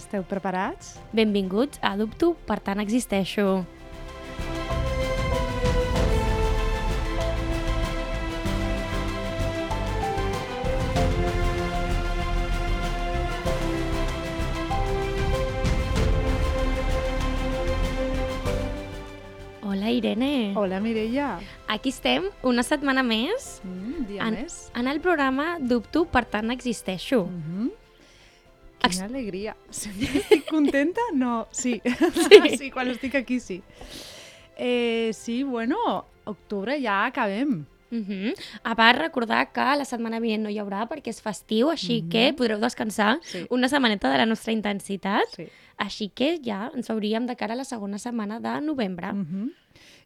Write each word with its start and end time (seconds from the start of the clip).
Esteu 0.00 0.24
preparats? 0.24 0.94
Benvinguts 1.12 1.80
a 1.84 1.92
Dubto, 2.00 2.32
per 2.48 2.58
tant 2.64 2.80
existeixo. 2.80 3.46
Hola, 19.62 19.90
Irene. 19.90 20.52
Hola, 20.56 20.80
Mireia. 20.80 21.38
Aquí 21.68 21.90
estem, 21.90 22.24
una 22.42 22.62
setmana 22.62 23.02
més, 23.02 23.60
Mm, 23.62 24.06
dia 24.08 24.26
en, 24.26 24.34
més. 24.34 24.70
en 24.74 24.88
el 24.88 25.00
programa 25.00 25.58
Dubto, 25.60 26.06
per 26.06 26.24
tant 26.24 26.50
existeixo. 26.50 27.24
Mm 27.26 27.42
-hmm. 27.42 27.70
Quina 28.88 29.04
alegria. 29.06 29.56
Sempre 29.70 30.20
estic 30.20 30.46
contenta? 30.48 31.00
No, 31.14 31.46
sí. 31.50 31.80
Sí. 32.28 32.56
sí, 32.58 32.70
quan 32.70 32.88
estic 32.88 33.14
aquí 33.14 33.40
sí. 33.40 33.62
Eh, 34.56 35.10
sí, 35.14 35.42
bueno, 35.42 36.04
octubre 36.24 36.80
ja 36.82 37.06
acabem. 37.06 37.64
Uh 37.92 37.96
-huh. 37.96 38.34
A 38.62 38.74
part, 38.76 39.00
recordar 39.00 39.52
que 39.52 39.60
la 39.76 39.84
setmana 39.84 40.20
vinent 40.20 40.44
no 40.44 40.50
hi 40.50 40.58
haurà 40.58 40.86
perquè 40.88 41.08
és 41.08 41.20
festiu, 41.20 41.70
així 41.70 42.02
Mhm. 42.02 42.08
que 42.08 42.32
podreu 42.34 42.58
descansar 42.60 43.18
Sí. 43.22 43.46
una 43.50 43.68
setmaneta 43.68 44.10
de 44.10 44.18
la 44.18 44.26
nostra 44.26 44.52
intensitat. 44.52 45.24
Sí. 45.34 45.48
Així 45.76 46.08
que 46.14 46.38
ja 46.44 46.70
ens 46.74 46.88
veuríem 46.88 47.26
de 47.26 47.34
cara 47.36 47.54
a 47.54 47.56
la 47.56 47.64
segona 47.64 47.98
setmana 47.98 48.38
de 48.38 48.60
novembre. 48.60 49.12
Mm 49.12 49.26
-hmm. 49.26 49.52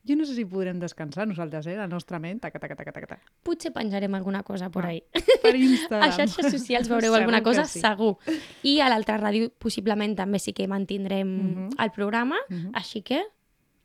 Jo 0.07 0.17
no 0.17 0.27
sé 0.27 0.35
si 0.37 0.45
podrem 0.45 0.79
descansar 0.79 1.27
nosaltres, 1.27 1.67
eh? 1.67 1.77
La 1.77 1.87
nostra 1.89 2.19
ment, 2.21 2.39
taca, 2.43 2.59
taca, 2.61 2.77
taca, 2.77 2.93
taca, 2.93 3.07
taca. 3.07 3.23
Potser 3.43 3.73
penjarem 3.73 4.13
alguna 4.15 4.43
cosa 4.43 4.69
por 4.71 4.85
Ah, 4.85 4.89
ahí. 4.91 5.03
Per 5.43 5.55
Instagram. 5.57 6.03
A 6.09 6.13
xarxes 6.13 6.51
socials 6.53 6.89
veureu 6.89 7.13
Segur 7.15 7.21
alguna 7.23 7.43
cosa, 7.43 7.65
sí. 7.65 7.81
segur. 7.81 8.19
I 8.63 8.81
a 8.81 8.91
l'altra 8.91 9.17
ràdio 9.19 9.49
possiblement 9.59 10.15
també 10.15 10.39
sí 10.39 10.53
que 10.53 10.69
mantindrem 10.69 11.27
Mhm. 11.27 11.71
el 11.79 11.91
programa, 11.93 12.37
Mhm. 12.51 12.73
així 12.75 13.01
que 13.03 13.23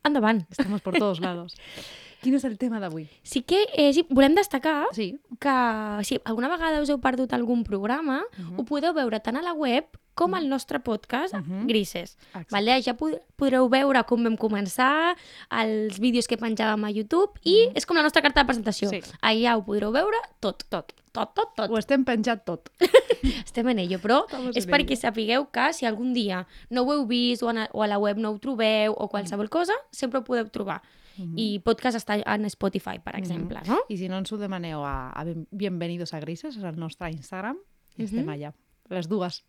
endavant. 0.04 0.44
Estamos 0.50 0.82
por 0.82 0.94
todos 0.98 1.20
lados. 1.20 1.56
Quin 2.20 2.34
és 2.36 2.44
el 2.44 2.58
tema 2.58 2.80
d'avui? 2.80 3.08
Sí 3.22 3.40
que 3.42 3.62
és, 3.76 3.96
volem 4.10 4.34
destacar 4.34 4.86
Sí. 4.92 5.18
que 5.40 6.04
si 6.04 6.20
alguna 6.24 6.48
vegada 6.48 6.82
us 6.82 6.90
heu 6.90 7.00
perdut 7.00 7.32
algun 7.32 7.64
programa, 7.64 8.22
Mhm. 8.36 8.58
ho 8.60 8.64
podeu 8.64 8.92
veure 8.92 9.20
tant 9.20 9.36
a 9.38 9.42
la 9.42 9.52
web 9.54 9.84
com 10.14 10.34
al 10.34 10.48
nostre 10.50 10.80
podcast, 10.80 11.32
Mhm. 11.34 11.66
Grises. 11.66 12.18
Exacte. 12.28 12.48
Vale? 12.50 12.82
Ja 12.82 12.92
pod 12.94 13.22
podreu 13.36 13.68
veure 13.70 14.04
com 14.04 14.22
vam 14.22 14.36
començar, 14.36 15.16
els 15.50 15.98
vídeos 15.98 16.26
que 16.28 16.36
penjàvem 16.36 16.84
a 16.84 16.90
YouTube, 16.90 17.32
i 17.42 17.70
és 17.74 17.86
com 17.86 17.96
la 17.96 18.02
nostra 18.02 18.20
carta 18.20 18.42
de 18.44 18.52
presentació. 18.52 18.90
Sí. 18.90 19.00
Allà 19.22 19.56
ho 19.56 19.64
podreu 19.64 19.90
veure 19.90 20.16
tot, 20.40 20.64
tot, 20.68 20.92
tot, 21.12 21.34
tot, 21.34 21.54
tot. 21.56 21.70
Ho 21.70 21.78
estem 21.78 22.04
penjat 22.04 22.44
tot. 22.44 22.68
Estem 23.46 23.68
en 23.68 23.78
ello, 23.78 23.98
però 23.98 24.24
Estamos 24.26 24.56
és 24.56 24.66
perquè 24.66 24.92
ello. 24.92 25.00
sapigueu 25.00 25.48
que 25.50 25.72
si 25.72 25.86
algun 25.86 26.12
dia 26.12 26.46
no 26.70 26.82
ho 26.82 26.92
heu 26.92 27.06
vist 27.06 27.42
o, 27.42 27.48
a, 27.48 27.68
o 27.72 27.82
a 27.82 27.86
la 27.86 27.98
web 27.98 28.18
no 28.18 28.30
ho 28.30 28.38
trobeu 28.38 28.92
o 28.96 29.08
qualsevol 29.08 29.48
cosa, 29.48 29.72
sempre 29.90 30.20
ho 30.20 30.24
podeu 30.24 30.48
trobar. 30.50 30.82
Mhm. 31.20 31.38
I 31.38 31.58
podcast 31.60 31.96
està 31.98 32.16
en 32.24 32.44
Spotify, 32.48 32.98
per 33.02 33.16
exemple, 33.18 33.60
no? 33.68 33.78
I 33.88 33.96
si 34.00 34.08
no 34.08 34.16
ens 34.18 34.32
ho 34.32 34.38
demaneu 34.40 34.82
a, 34.84 35.10
a 35.10 35.24
Bienvenidos 35.50 36.14
a 36.14 36.20
Grises, 36.20 36.56
és 36.56 36.64
el 36.64 36.76
nostre 36.80 37.10
Instagram, 37.12 37.58
i 37.98 38.04
estem 38.04 38.24
Mhm. 38.24 38.34
allà. 38.34 38.52
Les 38.88 39.08
dues. 39.08 39.44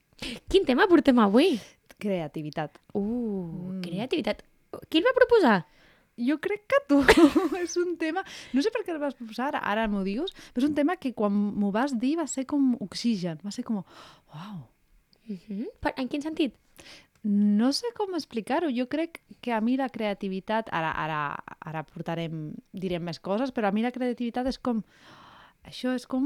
Quin 0.47 0.65
tema 0.65 0.87
portem 0.87 1.17
avui? 1.19 1.59
Creativitat. 1.97 2.77
Uh, 2.93 3.71
Mm. 3.77 3.81
creativitat. 3.81 4.43
Qui 4.89 4.97
el 4.99 5.03
va 5.05 5.13
proposar? 5.15 5.65
Jo 6.17 6.37
crec 6.39 6.67
que 6.67 6.75
tu. 6.87 6.99
és 7.63 7.75
un 7.77 7.97
tema... 7.97 8.23
No 8.53 8.61
sé 8.61 8.69
per 8.69 8.83
què 8.85 8.91
el 8.91 8.99
vas 8.99 9.15
proposar, 9.15 9.47
ara, 9.55 9.59
ara 9.59 9.87
m'ho 9.87 10.03
dius, 10.03 10.33
però 10.53 10.63
és 10.63 10.69
un 10.69 10.75
tema 10.75 10.97
que 10.97 11.13
quan 11.13 11.31
m'ho 11.33 11.71
vas 11.71 11.97
dir 11.97 12.17
va 12.17 12.27
ser 12.27 12.45
com 12.45 12.75
oxigen. 12.81 13.39
Va 13.45 13.51
ser 13.51 13.63
com... 13.63 13.77
Uau! 14.33 14.67
Uh 15.29 15.37
-huh. 15.47 15.67
per, 15.79 15.93
en 15.97 16.07
quin 16.09 16.21
sentit? 16.21 16.53
No 17.23 17.69
sé 17.73 17.91
com 17.97 18.15
explicar-ho. 18.17 18.71
Jo 18.73 18.87
crec 18.89 19.19
que 19.45 19.51
a 19.53 19.61
mi 19.61 19.75
la 19.77 19.89
creativitat... 19.93 20.71
Ara, 20.73 20.89
ara, 20.97 21.19
ara 21.61 21.83
portarem, 21.85 22.51
direm 22.73 23.03
més 23.05 23.19
coses, 23.21 23.51
però 23.53 23.69
a 23.69 23.71
mi 23.75 23.83
la 23.85 23.91
creativitat 23.93 24.47
és 24.49 24.57
com... 24.57 24.81
Això 25.69 25.93
és 25.93 26.07
com... 26.09 26.25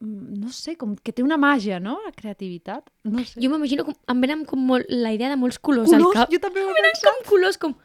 mm, 0.00 0.38
No 0.40 0.48
sé, 0.56 0.76
com 0.80 0.94
que 0.96 1.12
té 1.12 1.22
una 1.22 1.36
màgia, 1.36 1.78
no? 1.80 1.98
La 2.06 2.12
creativitat. 2.16 2.88
No 3.04 3.24
sé. 3.28 3.40
Jo 3.44 3.50
m'imagino 3.52 3.84
com... 3.84 3.94
Em 4.08 4.24
venen 4.24 4.46
com 4.48 4.64
molt, 4.72 4.88
la 4.88 5.12
idea 5.12 5.28
de 5.28 5.36
molts 5.36 5.58
colors, 5.60 5.90
Colors, 5.92 6.16
al 6.16 6.22
cap. 6.22 6.32
jo 6.32 6.40
també 6.40 6.64
ho 6.64 6.72
he 6.72 6.86
pensat. 6.88 7.04
com 7.10 7.28
colors, 7.34 7.58
com... 7.60 7.76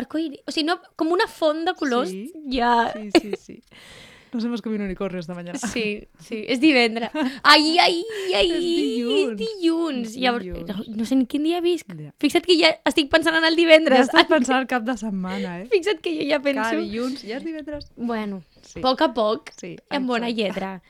Arcoïris. 0.00 0.40
O 0.48 0.50
sigui, 0.50 0.66
no, 0.72 0.80
com 0.98 1.12
una 1.14 1.28
font 1.30 1.60
de 1.68 1.76
colors. 1.78 2.10
Sí. 2.10 2.32
Ja... 2.56 2.72
Sí, 2.96 3.10
sí, 3.20 3.36
sí. 3.38 3.60
Nos 4.34 4.44
hemos 4.44 4.60
comido 4.62 4.80
un 4.80 4.86
unicornio 4.86 5.20
esta 5.20 5.34
mañana. 5.34 5.58
Sí, 5.58 6.06
sí, 6.18 6.44
és 6.48 6.60
divendres. 6.60 7.10
Ai, 7.42 7.78
ai, 7.86 8.02
ai, 8.34 8.50
És 8.50 8.58
dilluns. 8.60 9.30
és 9.30 9.38
dilluns. 9.38 10.16
Llavors, 10.16 10.44
dilluns. 10.44 10.68
no, 10.88 10.96
no 10.96 11.04
sé 11.06 11.14
en 11.14 11.24
quin 11.26 11.44
dia 11.44 11.60
visc. 11.60 11.86
Ja. 11.94 12.12
Fixa't 12.18 12.44
que 12.44 12.58
ja 12.58 12.74
estic 12.84 13.08
pensant 13.10 13.36
en 13.38 13.44
el 13.44 13.54
Ja 13.54 13.62
divendres. 13.62 14.08
estàs 14.08 14.26
pensant 14.28 14.60
el 14.60 14.66
cap 14.66 14.82
de 14.84 14.96
setmana, 14.98 15.60
eh? 15.62 15.66
Fixa't 15.70 16.00
que 16.02 16.16
jo 16.18 16.28
ja 16.28 16.40
penso... 16.42 16.62
Cada 16.66 16.80
dilluns, 16.82 17.22
ja 17.22 17.36
és 17.38 17.44
divendres. 17.44 17.90
Bueno, 17.96 18.42
Sí. 18.64 18.80
a 18.80 18.82
poc 18.82 19.02
a 19.02 19.12
poc, 19.14 19.50
Sí, 19.56 19.76
amb 19.90 20.06
bona 20.08 20.28
exacte. 20.28 20.42
lletra. 20.42 20.82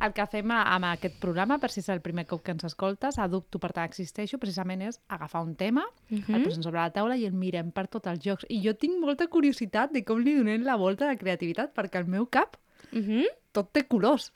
El 0.00 0.14
que 0.16 0.24
fem 0.32 0.50
amb 0.50 0.84
aquest 0.94 1.18
programa, 1.20 1.58
per 1.60 1.68
si 1.70 1.80
és 1.82 1.88
el 1.92 2.00
primer 2.00 2.24
cop 2.26 2.40
que 2.42 2.52
ens 2.54 2.64
escoltes, 2.64 3.18
a 3.18 3.26
Dubto 3.28 3.58
per 3.60 3.72
tant 3.76 3.84
existeixo, 3.84 4.38
precisament 4.40 4.80
és 4.86 4.98
agafar 5.08 5.42
un 5.44 5.56
tema, 5.56 5.84
Uh 6.10 6.14
el 6.16 6.22
-huh. 6.24 6.44
posem 6.44 6.62
sobre 6.62 6.80
la 6.80 6.90
taula 6.90 7.18
i 7.18 7.26
el 7.26 7.34
mirem 7.34 7.70
per 7.70 7.86
tots 7.88 8.06
els 8.06 8.20
jocs. 8.24 8.46
I 8.48 8.62
jo 8.64 8.74
tinc 8.74 8.98
molta 8.98 9.26
curiositat 9.26 9.92
de 9.92 10.02
com 10.02 10.18
li 10.18 10.34
donem 10.34 10.62
la 10.62 10.76
volta 10.76 11.04
a 11.04 11.08
la 11.08 11.16
creativitat, 11.16 11.74
perquè 11.74 11.96
al 11.98 12.06
meu 12.06 12.24
cap 12.30 12.56
Uh 12.92 12.98
-huh. 12.98 13.24
tot 13.52 13.72
té 13.72 13.84
colors. 13.86 14.32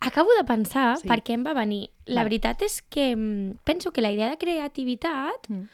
Acabo 0.00 0.30
de 0.36 0.44
pensar 0.44 0.96
Sí. 0.98 1.06
per 1.06 1.22
què 1.22 1.32
em 1.34 1.44
va 1.46 1.52
venir. 1.54 1.90
La 2.06 2.22
Vale. 2.22 2.24
veritat 2.30 2.62
és 2.62 2.82
que 2.82 3.14
mm, 3.16 3.58
penso 3.64 3.92
que 3.92 4.00
la 4.00 4.10
idea 4.10 4.28
de 4.30 4.36
creativitat, 4.38 5.48
Mm. 5.48 5.68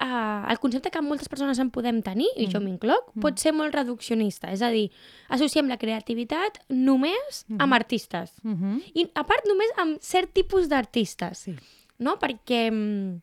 eh, 0.00 0.42
el 0.50 0.58
concepte 0.58 0.90
que 0.90 1.00
moltes 1.00 1.28
persones 1.28 1.58
en 1.58 1.70
podem 1.70 2.02
tenir, 2.02 2.28
i 2.36 2.46
jo 2.52 2.60
m'incloc, 2.60 3.12
Mm. 3.14 3.20
pot 3.20 3.38
ser 3.38 3.52
molt 3.54 3.74
reduccionista. 3.74 4.52
És 4.52 4.60
a 4.60 4.68
dir, 4.70 4.90
associem 5.28 5.66
la 5.68 5.78
creativitat 5.78 6.58
només 6.68 7.44
Mhm. 7.48 7.60
amb 7.62 7.72
artistes. 7.72 8.32
Uh 8.44 8.50
-huh. 8.50 8.82
I 8.94 9.10
a 9.14 9.24
part 9.24 9.46
només 9.46 9.70
amb 9.78 9.98
cert 10.00 10.32
tipus 10.32 10.68
d'artistes. 10.68 11.38
Sí. 11.38 11.54
No? 11.98 12.18
Perquè 12.18 12.70
mm, 12.70 13.20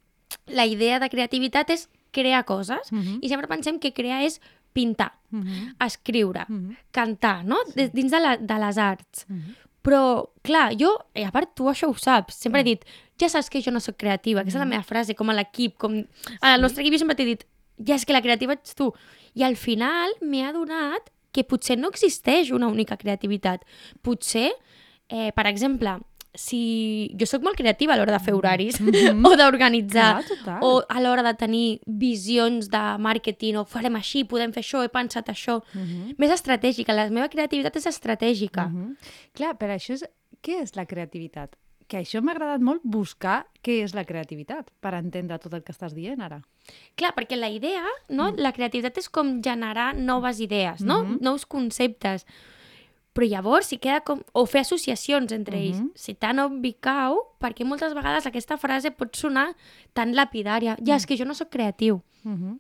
la 0.48 0.66
idea 0.66 1.00
de 1.00 1.10
creativitat 1.10 1.70
és 1.70 1.90
crear 2.12 2.46
coses. 2.46 2.92
Mhm. 2.92 3.20
I 3.22 3.30
sempre 3.30 3.48
pensem 3.48 3.80
que 3.80 3.94
crear 3.94 4.24
és 4.24 4.42
pintar, 4.74 5.14
Uh 5.32 5.40
-huh. 5.40 5.86
escriure, 5.86 6.46
Uh 6.50 6.56
-huh. 6.56 6.78
cantar, 6.92 7.46
no? 7.46 7.58
Sí. 7.74 7.90
Dins 7.94 8.12
de, 8.12 8.20
la, 8.20 8.38
de 8.38 8.60
les 8.60 8.78
arts. 8.78 9.26
Uh 9.30 9.36
-huh. 9.36 9.56
Però, 9.82 10.30
clar, 10.44 10.74
jo, 10.78 10.90
i 11.16 11.24
a 11.24 11.32
part 11.32 11.56
tu 11.56 11.66
això 11.66 11.88
ho 11.90 11.94
saps, 11.98 12.36
sempre 12.36 12.62
he 12.62 12.64
dit, 12.64 12.86
ja 13.20 13.28
saps 13.30 13.50
que 13.50 13.62
jo 13.62 13.72
no 13.72 13.80
sóc 13.80 13.96
creativa, 13.98 14.42
aquesta 14.42 14.60
és 14.60 14.66
la 14.66 14.70
meva 14.70 14.84
frase, 14.84 15.16
com 15.16 15.30
a 15.30 15.34
l'equip, 15.34 15.78
com... 15.78 16.06
Al 16.42 16.62
nostre 16.62 16.82
equip 16.82 16.94
jo 16.94 17.00
sempre 17.00 17.16
t'he 17.16 17.26
dit, 17.26 17.44
ja 17.88 17.96
és 17.96 18.06
que 18.06 18.14
la 18.14 18.22
creativa 18.22 18.54
ets 18.54 18.76
tu. 18.76 18.94
I 19.34 19.44
al 19.44 19.56
final 19.56 20.12
m'he 20.22 20.44
adonat 20.46 21.10
que 21.32 21.44
potser 21.44 21.78
no 21.78 21.88
existeix 21.88 22.52
una 22.52 22.68
única 22.68 22.96
creativitat. 22.98 23.64
Potser, 24.02 24.52
eh, 25.10 25.32
per 25.34 25.48
exemple, 25.48 26.00
si 26.34 27.12
jo 27.20 27.26
sóc 27.28 27.44
molt 27.44 27.58
creativa 27.60 27.94
a 27.94 27.98
l'hora 27.98 28.14
de 28.14 28.20
fer 28.24 28.34
horaris 28.34 28.80
Mhm. 28.82 29.26
o 29.26 29.36
d'organitzar 29.36 30.24
o 30.62 30.84
a 30.88 31.00
l'hora 31.02 31.24
de 31.24 31.34
tenir 31.36 31.82
visions 31.86 32.70
de 32.70 32.82
màrqueting 33.00 33.58
o 33.58 33.66
farem 33.66 33.96
així, 33.96 34.24
podem 34.24 34.54
fer 34.54 34.64
això, 34.64 34.84
he 34.84 34.90
pensat 34.90 35.28
això. 35.30 35.62
Uh 35.76 35.82
-huh. 35.82 36.16
Més 36.18 36.32
estratègica, 36.32 36.94
la 36.94 37.10
meva 37.10 37.28
creativitat 37.30 37.76
és 37.76 37.86
estratègica. 37.88 38.66
Uh 38.68 38.72
-huh. 38.74 38.96
Clar, 39.34 39.58
però 39.58 39.74
això 39.76 39.94
és... 39.94 40.06
Què 40.42 40.62
és 40.64 40.76
la 40.76 40.86
creativitat? 40.86 41.56
Que 41.88 42.00
això 42.00 42.22
m'ha 42.22 42.32
agradat 42.32 42.62
molt 42.62 42.82
buscar 42.84 43.46
què 43.62 43.84
és 43.84 43.94
la 43.94 44.06
creativitat 44.06 44.72
per 44.80 44.94
entendre 44.94 45.38
tot 45.38 45.54
el 45.54 45.62
que 45.62 45.72
estàs 45.74 45.94
dient 45.94 46.22
ara. 46.22 46.42
Clar, 46.96 47.14
perquè 47.14 47.36
la 47.36 47.50
idea, 47.50 47.84
no? 48.10 48.32
la 48.38 48.52
creativitat 48.54 48.98
és 48.98 49.10
com 49.10 49.42
generar 49.44 49.94
noves 49.96 50.40
idees, 50.40 50.82
no? 50.82 51.04
Mhm. 51.04 51.18
nous 51.22 51.46
conceptes. 51.46 52.26
Però 53.14 53.28
llavors 53.28 53.68
si 53.68 53.78
queda 53.78 54.02
com... 54.08 54.22
O 54.32 54.46
fer 54.48 54.62
associacions 54.62 55.32
entre 55.36 55.58
ells. 55.60 55.82
Mhm. 55.82 55.92
Si 55.96 56.14
tan 56.16 56.40
obvi 56.40 56.74
cau, 56.80 57.18
perquè 57.42 57.66
moltes 57.68 57.94
vegades 57.94 58.26
aquesta 58.26 58.58
frase 58.58 58.92
pot 58.96 59.16
sonar 59.20 59.50
tan 59.94 60.14
lapidària. 60.16 60.78
Ja, 60.86 60.96
és 60.96 61.06
que 61.06 61.18
jo 61.20 61.26
no 61.26 61.34
sóc 61.36 61.50
creatiu. 61.52 62.02
Uh 62.24 62.32
-huh. 62.32 62.60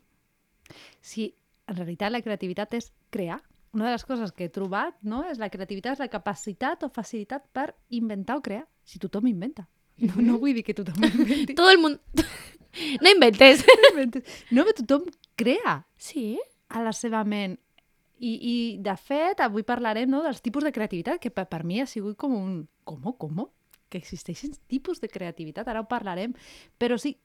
Sí, 1.02 1.36
en 1.68 1.76
realitat 1.76 2.12
la 2.12 2.22
creativitat 2.22 2.74
és 2.74 2.92
crear. 3.10 3.42
Una 3.74 3.86
de 3.86 3.92
les 3.92 4.04
coses 4.04 4.34
que 4.34 4.44
he 4.46 4.50
trobat 4.50 4.96
no, 5.02 5.24
és 5.32 5.38
la 5.40 5.50
creativitat 5.50 5.94
és 5.94 6.00
la 6.00 6.10
capacitat 6.10 6.84
o 6.84 6.90
facilitat 6.90 7.46
per 7.54 7.76
inventar 7.90 8.36
o 8.38 8.42
crear. 8.42 8.68
Si 8.84 9.00
tothom 9.00 9.28
inventa. 9.28 9.68
No, 9.98 10.14
no 10.18 10.38
vull 10.40 10.54
dir 10.54 10.64
que 10.64 10.74
tothom 10.74 11.04
inventi. 11.04 11.54
Tot 11.60 11.70
el 11.72 11.80
món... 11.80 12.00
no 13.02 13.10
inventes. 13.10 13.64
inventes. 13.92 14.24
No, 14.52 14.64
però 14.64 14.74
tothom 14.74 15.08
crea 15.36 15.86
Sí? 15.98 16.40
a 16.68 16.82
la 16.82 16.92
seva 16.94 17.24
ment. 17.24 17.60
I, 18.22 18.32
i 18.38 18.56
de 18.86 18.94
fet, 19.02 19.42
avui 19.42 19.64
parlarem 19.66 20.10
no, 20.10 20.22
dels 20.22 20.44
tipus 20.46 20.64
de 20.64 20.72
creativitat, 20.76 21.18
que 21.24 21.32
per, 21.34 21.48
per 21.50 21.64
mi 21.66 21.80
ha 21.82 21.88
sigut 21.90 22.18
com 22.22 22.36
un... 22.38 22.54
Com, 22.86 23.02
com? 23.18 23.42
Que 23.90 23.98
existeixen 23.98 24.54
tipus 24.70 25.02
de 25.02 25.10
creativitat, 25.10 25.68
ara 25.68 25.82
ho 25.82 25.88
parlarem. 25.90 26.36
Però 26.78 27.00
sí, 27.02 27.16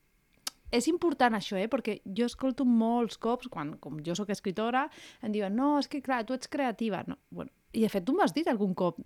és 0.74 0.88
important 0.88 1.36
això, 1.36 1.58
eh? 1.60 1.68
perquè 1.70 1.98
jo 2.16 2.26
escolto 2.26 2.64
molts 2.66 3.20
cops, 3.22 3.50
quan, 3.52 3.74
com 3.82 4.00
jo 4.02 4.16
sóc 4.18 4.32
escritora, 4.34 4.86
em 5.22 5.34
diuen, 5.36 5.54
no, 5.54 5.76
és 5.78 5.86
que 5.92 6.00
clar, 6.02 6.24
tu 6.26 6.34
ets 6.34 6.48
creativa. 6.50 7.04
No, 7.06 7.18
bueno, 7.30 7.52
I 7.76 7.84
de 7.84 7.90
fet 7.92 8.06
tu 8.08 8.16
m'has 8.16 8.32
dit 8.34 8.48
algun 8.48 8.72
cop, 8.74 8.98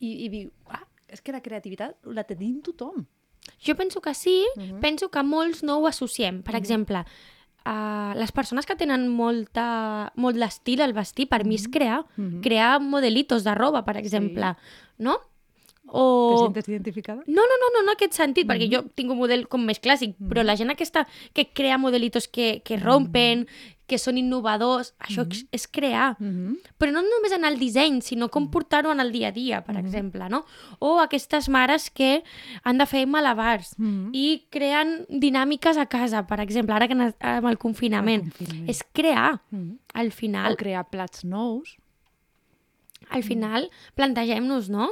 i, 0.00 0.10
i 0.26 0.28
dic, 0.28 0.50
ah, 0.74 0.82
és 1.08 1.22
que 1.22 1.32
la 1.32 1.40
creativitat 1.40 2.02
la 2.12 2.26
tenim 2.28 2.58
tothom. 2.66 3.06
Jo 3.62 3.76
penso 3.78 4.00
que 4.02 4.12
sí, 4.12 4.42
Mhm. 4.56 4.80
penso 4.82 5.08
que 5.08 5.22
molts 5.22 5.62
no 5.62 5.78
ho 5.78 5.86
associem. 5.86 6.42
Per 6.42 6.56
exemple, 6.58 7.04
uh, 7.66 8.14
les 8.16 8.32
persones 8.32 8.66
que 8.66 8.76
tenen 8.78 9.08
molta, 9.12 10.12
molt 10.14 10.38
l'estil 10.38 10.80
al 10.84 10.94
vestir, 10.96 11.28
per 11.28 11.44
mi 11.44 11.58
és 11.58 11.66
crear. 11.68 12.04
Mhm. 12.16 12.40
Crear 12.46 12.80
modelitos 12.80 13.44
de 13.44 13.54
roba, 13.54 13.84
per 13.84 13.96
exemple. 13.96 14.54
No? 14.98 15.18
Te 15.86 15.92
O... 15.92 16.36
sientes 16.40 16.68
identificada? 16.68 17.22
No, 17.26 17.42
no, 17.42 17.56
no, 17.60 17.68
no, 17.74 17.82
no 17.84 17.90
en 17.92 17.94
aquest 17.96 18.12
sentit, 18.12 18.46
Mhm. 18.46 18.50
perquè 18.52 18.68
jo 18.74 18.82
tinc 18.94 19.10
un 19.10 19.18
model 19.18 19.46
com 19.48 19.62
més 19.64 19.80
clàssic, 19.80 20.16
però 20.18 20.42
la 20.42 20.56
gent 20.56 20.70
aquesta 20.70 21.06
que 21.32 21.48
crea 21.52 21.78
modelitos 21.78 22.26
que, 22.28 22.60
que 22.64 22.76
rompen, 22.76 23.46
que 23.86 23.98
són 23.98 24.18
innovadors, 24.18 24.94
això 24.98 25.22
és- 25.30 25.46
és 25.52 25.68
crear. 25.68 26.16
Mhm. 26.18 26.56
Però 26.76 26.90
no 26.90 27.02
només 27.02 27.30
en 27.30 27.44
el 27.44 27.56
disseny, 27.56 28.00
sinó 28.02 28.28
com 28.30 28.50
portar-ho 28.50 28.90
en 28.90 28.98
el 28.98 29.12
dia 29.12 29.28
a 29.28 29.30
dia, 29.32 29.62
per 29.62 29.76
exemple, 29.76 30.28
no? 30.28 30.44
O 30.80 30.98
aquestes 30.98 31.48
mares 31.48 31.88
que 31.90 32.24
han 32.64 32.78
de 32.78 32.86
fer 32.86 33.06
malabars 33.06 33.78
Mhm. 33.78 34.10
i 34.12 34.44
creen 34.50 35.06
dinàmiques 35.08 35.76
a 35.76 35.86
casa, 35.86 36.26
per 36.26 36.40
exemple, 36.40 36.74
ara 36.74 36.88
que 36.88 36.94
amb 36.94 37.46
el 37.46 37.58
confinament. 37.58 38.24
El 38.24 38.32
confinament. 38.32 38.68
És 38.70 38.82
crear. 38.92 39.40
Mhm. 39.52 39.78
Al 39.94 40.08
O 40.08 40.10
final, 40.10 40.56
crear 40.56 40.90
plats 40.90 41.24
nous. 41.24 41.76
al 43.08 43.22
final 43.22 43.70
plantegem-nos, 43.94 44.68
no? 44.68 44.90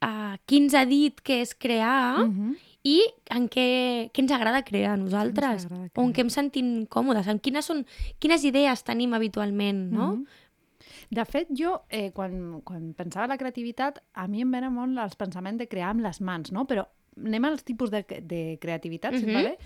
Uh, 0.00 0.36
qui 0.46 0.60
ens 0.62 0.74
ha 0.78 0.84
dit 0.86 1.20
que 1.20 1.40
és 1.42 1.54
crear 1.58 2.18
Mhm. 2.24 2.52
i 2.84 3.00
en 3.34 3.48
què, 3.48 4.10
què 4.12 4.20
ens 4.22 4.30
agrada 4.30 4.62
crear 4.62 4.92
a 4.92 4.96
nosaltres, 4.96 5.64
agrada 5.66 5.82
o 5.82 5.84
en 5.84 5.90
crear. 5.90 6.14
què 6.14 6.20
em 6.20 6.30
sentim 6.30 6.86
còmodes, 6.86 7.26
en 7.26 7.40
quines, 7.40 7.64
són, 7.66 7.84
quines 8.20 8.44
idees 8.44 8.84
tenim 8.84 9.12
habitualment, 9.14 9.90
no? 9.90 10.12
Mhm. 10.16 10.26
De 11.10 11.24
fet, 11.24 11.48
jo, 11.50 11.82
eh, 11.90 12.12
quan, 12.12 12.60
quan 12.62 12.92
pensava 12.94 13.24
en 13.24 13.30
la 13.30 13.38
creativitat, 13.38 13.98
a 14.14 14.28
mi 14.28 14.42
em 14.42 14.50
venen 14.52 14.72
molt 14.72 14.96
els 14.98 15.16
pensaments 15.16 15.58
de 15.58 15.66
crear 15.66 15.90
amb 15.90 16.00
les 16.00 16.20
mans, 16.20 16.52
no? 16.52 16.66
Però 16.66 16.86
anem 17.24 17.44
als 17.44 17.64
tipus 17.64 17.90
de, 17.90 18.04
de 18.22 18.58
creativitat, 18.60 19.14
si 19.14 19.24
et 19.26 19.34
va 19.34 19.42
bé? 19.42 19.56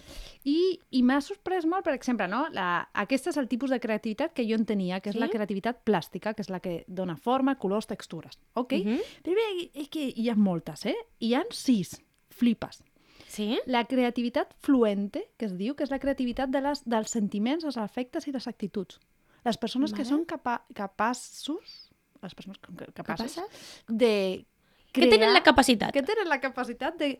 I, 0.44 0.78
i 0.90 1.02
m'ha 1.02 1.20
sorprès 1.20 1.64
molt, 1.66 1.84
per 1.84 1.94
exemple, 1.94 2.26
no? 2.28 2.46
La, 2.52 2.88
aquest 2.94 3.28
és 3.28 3.36
el 3.36 3.48
tipus 3.48 3.70
de 3.70 3.78
creativitat 3.80 4.32
que 4.34 4.46
jo 4.48 4.56
entenia, 4.56 5.00
que 5.00 5.10
és 5.10 5.14
Sí? 5.16 5.20
la 5.20 5.28
creativitat 5.28 5.84
plàstica, 5.84 6.34
que 6.34 6.42
és 6.42 6.50
la 6.50 6.60
que 6.60 6.84
dona 6.88 7.16
forma, 7.16 7.56
colors, 7.58 7.86
textures, 7.86 8.38
ok? 8.54 8.72
Mhm. 8.84 8.98
Però 9.22 9.34
bé, 9.36 9.70
és 9.74 9.88
que 9.88 10.08
hi 10.16 10.28
ha 10.28 10.34
moltes, 10.34 10.86
eh? 10.86 10.96
Hi 11.20 11.34
ha 11.34 11.44
sis, 11.50 12.00
flipes. 12.30 12.82
Sí? 13.28 13.58
La 13.66 13.84
creativitat 13.86 14.52
fluente, 14.60 15.30
que 15.38 15.46
es 15.46 15.56
diu, 15.56 15.74
que 15.74 15.84
és 15.84 15.90
la 15.90 15.98
creativitat 15.98 16.50
de 16.50 16.60
les, 16.60 16.82
dels 16.84 17.10
sentiments, 17.10 17.64
els 17.64 17.78
afectes 17.78 18.26
i 18.28 18.32
les 18.32 18.46
actituds. 18.46 18.98
Les 19.44 19.56
persones 19.58 19.92
que 19.92 20.02
Vale. 20.02 20.08
són 20.10 20.24
capa 20.26 20.66
capaços, 20.74 21.90
les 22.22 22.34
persones 22.34 22.58
que- 22.58 22.74
que- 22.76 22.92
capaces, 22.92 23.34
Capaces? 23.34 23.84
de 23.88 24.46
Que 24.92 25.06
tenen 25.08 25.32
la 25.32 25.42
capacitat. 25.42 25.92
que 25.92 26.02
tenen 26.02 26.28
la 26.28 26.40
capacitat 26.40 26.98
de 26.98 27.18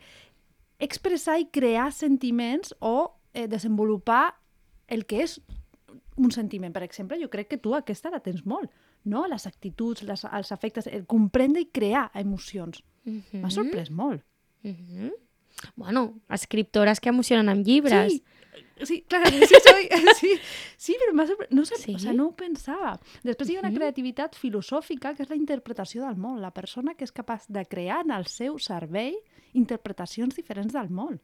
expressar 0.78 1.38
i 1.40 1.46
crear 1.50 1.90
sentiments 1.92 2.74
o 2.80 3.14
eh, 3.34 3.46
desenvolupar 3.48 4.34
el 4.88 5.06
que 5.06 5.22
és 5.22 5.40
un 6.16 6.30
sentiment. 6.30 6.72
Per 6.74 6.82
exemple, 6.82 7.16
jo 7.22 7.30
crec 7.30 7.48
que 7.48 7.58
tu 7.58 7.74
aquesta 7.74 8.10
la 8.10 8.20
tens 8.20 8.44
molt, 8.44 8.70
no? 9.04 9.26
Les 9.26 9.46
actituds, 9.46 10.02
les, 10.02 10.24
els 10.24 10.52
afectes, 10.52 10.86
el 10.86 11.06
comprendre 11.06 11.62
i 11.62 11.70
crear 11.72 12.10
emocions. 12.14 12.82
M'ha 13.04 13.48
Mhm. 13.48 13.50
sorprès 13.50 13.90
molt. 13.90 14.22
Mhm. 14.62 15.12
Bueno, 15.76 16.20
escriptores 16.28 17.00
que 17.00 17.08
emocionen 17.08 17.48
amb 17.48 17.64
llibres. 17.66 18.12
Sí, 18.12 18.22
sí, 18.82 19.02
clar, 19.08 19.26
sí, 19.31 19.54
soy, 19.66 19.88
sí, 20.20 20.32
sí, 20.76 20.96
però 21.00 21.12
m'ha 21.14 21.26
sorprès. 21.26 21.50
No, 21.50 21.64
sé, 21.64 21.76
Sí? 21.78 21.94
o 21.94 21.99
sea, 21.99 22.12
no 22.12 22.26
ho 22.28 22.32
pensava. 22.37 22.99
Després 23.22 23.50
hi 23.50 23.56
ha 23.56 23.60
una 23.64 23.72
creativitat 23.72 24.37
filosòfica, 24.37 25.14
que 25.14 25.22
és 25.25 25.31
la 25.31 25.37
interpretació 25.37 26.04
del 26.06 26.16
món. 26.16 26.40
La 26.43 26.50
persona 26.52 26.94
que 26.94 27.04
és 27.04 27.12
capaç 27.12 27.46
de 27.49 27.64
crear 27.66 28.04
en 28.04 28.10
el 28.12 28.26
seu 28.26 28.58
cervell 28.58 29.16
interpretacions 29.54 30.34
diferents 30.37 30.72
del 30.72 30.90
món. 30.90 31.20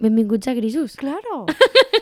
Benvinguts 0.00 0.48
a 0.48 0.54
Grisos. 0.54 0.96
Claro, 0.96 1.46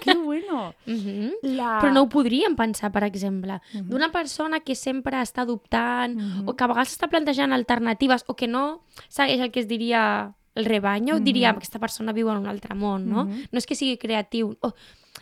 que 0.01 0.15
bueno. 0.17 0.73
Mhm. 0.87 1.33
La... 1.43 1.79
Però 1.83 1.93
no 1.93 2.03
ho 2.05 2.09
podríem 2.09 2.57
pensar, 2.57 2.91
per 2.91 3.05
exemple, 3.05 3.61
Mhm. 3.75 3.89
d'una 3.91 4.11
persona 4.13 4.61
que 4.61 4.75
sempre 4.75 5.19
està 5.21 5.45
dubtant 5.45 6.17
Mhm. 6.17 6.49
o 6.49 6.55
que 6.57 6.65
a 6.65 6.69
vegades 6.69 6.97
està 6.99 7.09
plantejant 7.11 7.53
alternatives 7.53 8.25
o 8.29 8.35
que 8.35 8.49
no 8.49 8.85
segueix 9.09 9.41
el 9.41 9.51
que 9.53 9.61
es 9.61 9.69
diria 9.69 10.35
el 10.57 10.65
rebanyo, 10.65 11.15
Mhm. 11.17 11.25
diríem 11.25 11.53
que 11.53 11.59
aquesta 11.59 11.79
persona 11.79 12.13
viu 12.13 12.29
en 12.31 12.39
un 12.39 12.47
altre 12.49 12.75
món, 12.75 13.07
no? 13.07 13.27
Mhm. 13.27 13.49
No 13.53 13.59
és 13.59 13.67
que 13.67 13.75
sigui 13.77 13.97
creatiu. 13.99 14.57
Oh, 14.63 14.73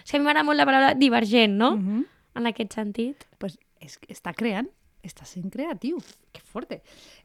és 0.02 0.10
que 0.10 0.16
a 0.16 0.20
mi 0.20 0.24
m'agrada 0.24 0.44
molt 0.44 0.56
la 0.56 0.64
paraula 0.64 0.94
divergent, 0.94 1.54
no? 1.58 1.76
Mhm. 1.76 2.06
En 2.36 2.46
aquest 2.46 2.72
sentit. 2.72 3.26
pues 3.38 3.58
és, 3.80 3.98
està 4.08 4.32
creant, 4.34 4.68
està 5.02 5.24
sent 5.26 5.50
creatiu. 5.52 5.98
Que 6.32 6.40
forte. 6.40 6.82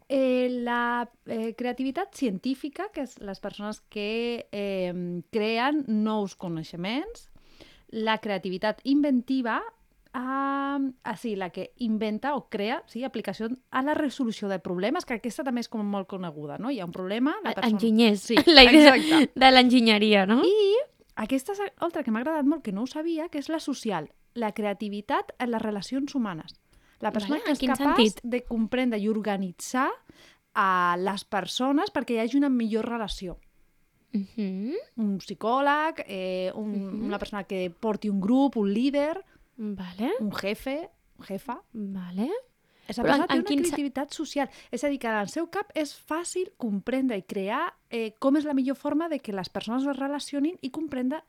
Eh, 0.09 0.49
la 0.63 1.07
eh, 1.27 1.53
creativitat 1.55 2.13
científica, 2.13 2.89
que 2.91 3.01
és 3.01 3.19
les 3.19 3.39
persones 3.39 3.79
que 3.89 4.47
eh, 4.51 5.21
creen 5.31 5.85
nous 5.87 6.35
coneixements. 6.35 7.29
La 7.91 8.17
creativitat 8.19 8.81
inventiva, 8.83 9.61
ah, 10.13 10.79
ah, 11.03 11.15
sí, 11.17 11.35
la 11.35 11.49
que 11.51 11.73
inventa 11.77 12.35
o 12.35 12.49
crea 12.49 12.83
sí, 12.87 13.03
aplicació 13.03 13.49
a 13.71 13.81
la 13.83 13.93
resolució 13.93 14.47
de 14.49 14.59
problemes, 14.59 15.05
que 15.05 15.15
aquesta 15.15 15.43
també 15.43 15.61
és 15.61 15.69
com 15.69 15.85
molt 15.85 16.07
coneguda, 16.07 16.57
no? 16.57 16.71
Hi 16.71 16.79
ha 16.79 16.85
un 16.85 16.91
problema, 16.95 17.35
la 17.43 17.53
persona... 17.53 17.73
Enginyers. 17.75 18.21
Sí, 18.21 18.35
la 18.47 18.63
idea 18.63 18.95
exacte. 18.95 19.31
de 19.39 19.51
l'enginyeria, 19.51 20.25
no? 20.25 20.41
I 20.43 20.77
aquesta 21.15 21.53
és 21.53 21.61
altra 21.77 22.03
que 22.03 22.11
m'ha 22.11 22.21
agradat 22.23 22.45
molt, 22.47 22.63
que 22.63 22.71
no 22.71 22.83
ho 22.83 22.87
sabia, 22.87 23.27
que 23.29 23.39
és 23.39 23.49
la 23.49 23.59
social, 23.59 24.09
la 24.35 24.53
creativitat 24.53 25.33
en 25.39 25.51
les 25.51 25.61
relacions 25.61 26.15
humanes. 26.15 26.55
La 27.01 27.11
persona 27.15 27.37
Vale, 27.39 27.45
que 27.45 27.51
és 27.55 27.59
capaç 27.59 27.95
sentit? 27.95 28.19
de 28.23 28.41
comprendre 28.43 28.99
i 28.99 29.07
organitzar 29.07 29.89
a 30.55 30.95
les 30.99 31.23
persones 31.23 31.93
perquè 31.95 32.17
hi 32.17 32.19
hagi 32.23 32.37
una 32.37 32.49
millor 32.49 32.87
relació. 32.89 33.37
Mhm. 34.11 34.73
Un 34.97 35.17
psicòleg, 35.19 36.03
eh, 36.07 36.51
un, 36.55 36.71
Mhm. 36.71 37.05
una 37.05 37.19
persona 37.19 37.43
que 37.43 37.69
porti 37.69 38.09
un 38.09 38.19
grup, 38.19 38.57
un 38.57 38.73
líder, 38.73 39.23
Vale, 39.61 40.13
un 40.21 40.31
jefe, 40.31 40.89
jefa. 41.27 41.61
vale. 41.73 42.29
Esa 42.87 43.03
persona 43.03 43.25
en- 43.25 43.27
té 43.27 43.33
en 43.35 43.39
una 43.41 43.47
quin 43.47 43.59
se- 43.59 43.65
creativitat 43.65 44.13
social. 44.13 44.49
És 44.71 44.83
a 44.83 44.87
dir, 44.89 44.97
que 44.99 45.07
en 45.07 45.15
el 45.19 45.27
seu 45.29 45.49
cap 45.51 45.69
és 45.75 45.91
fàcil 45.93 46.53
comprendre 46.57 47.17
i 47.17 47.21
crear 47.23 47.73
eh, 47.91 48.13
com 48.19 48.37
és 48.37 48.45
la 48.45 48.53
millor 48.55 48.75
forma 48.79 49.09
de 49.09 49.19
que 49.19 49.33
les 49.33 49.49
persones 49.49 49.85
es 49.85 49.97
relacionin 49.99 50.57
i 50.61 50.71
comprendre 50.71 51.21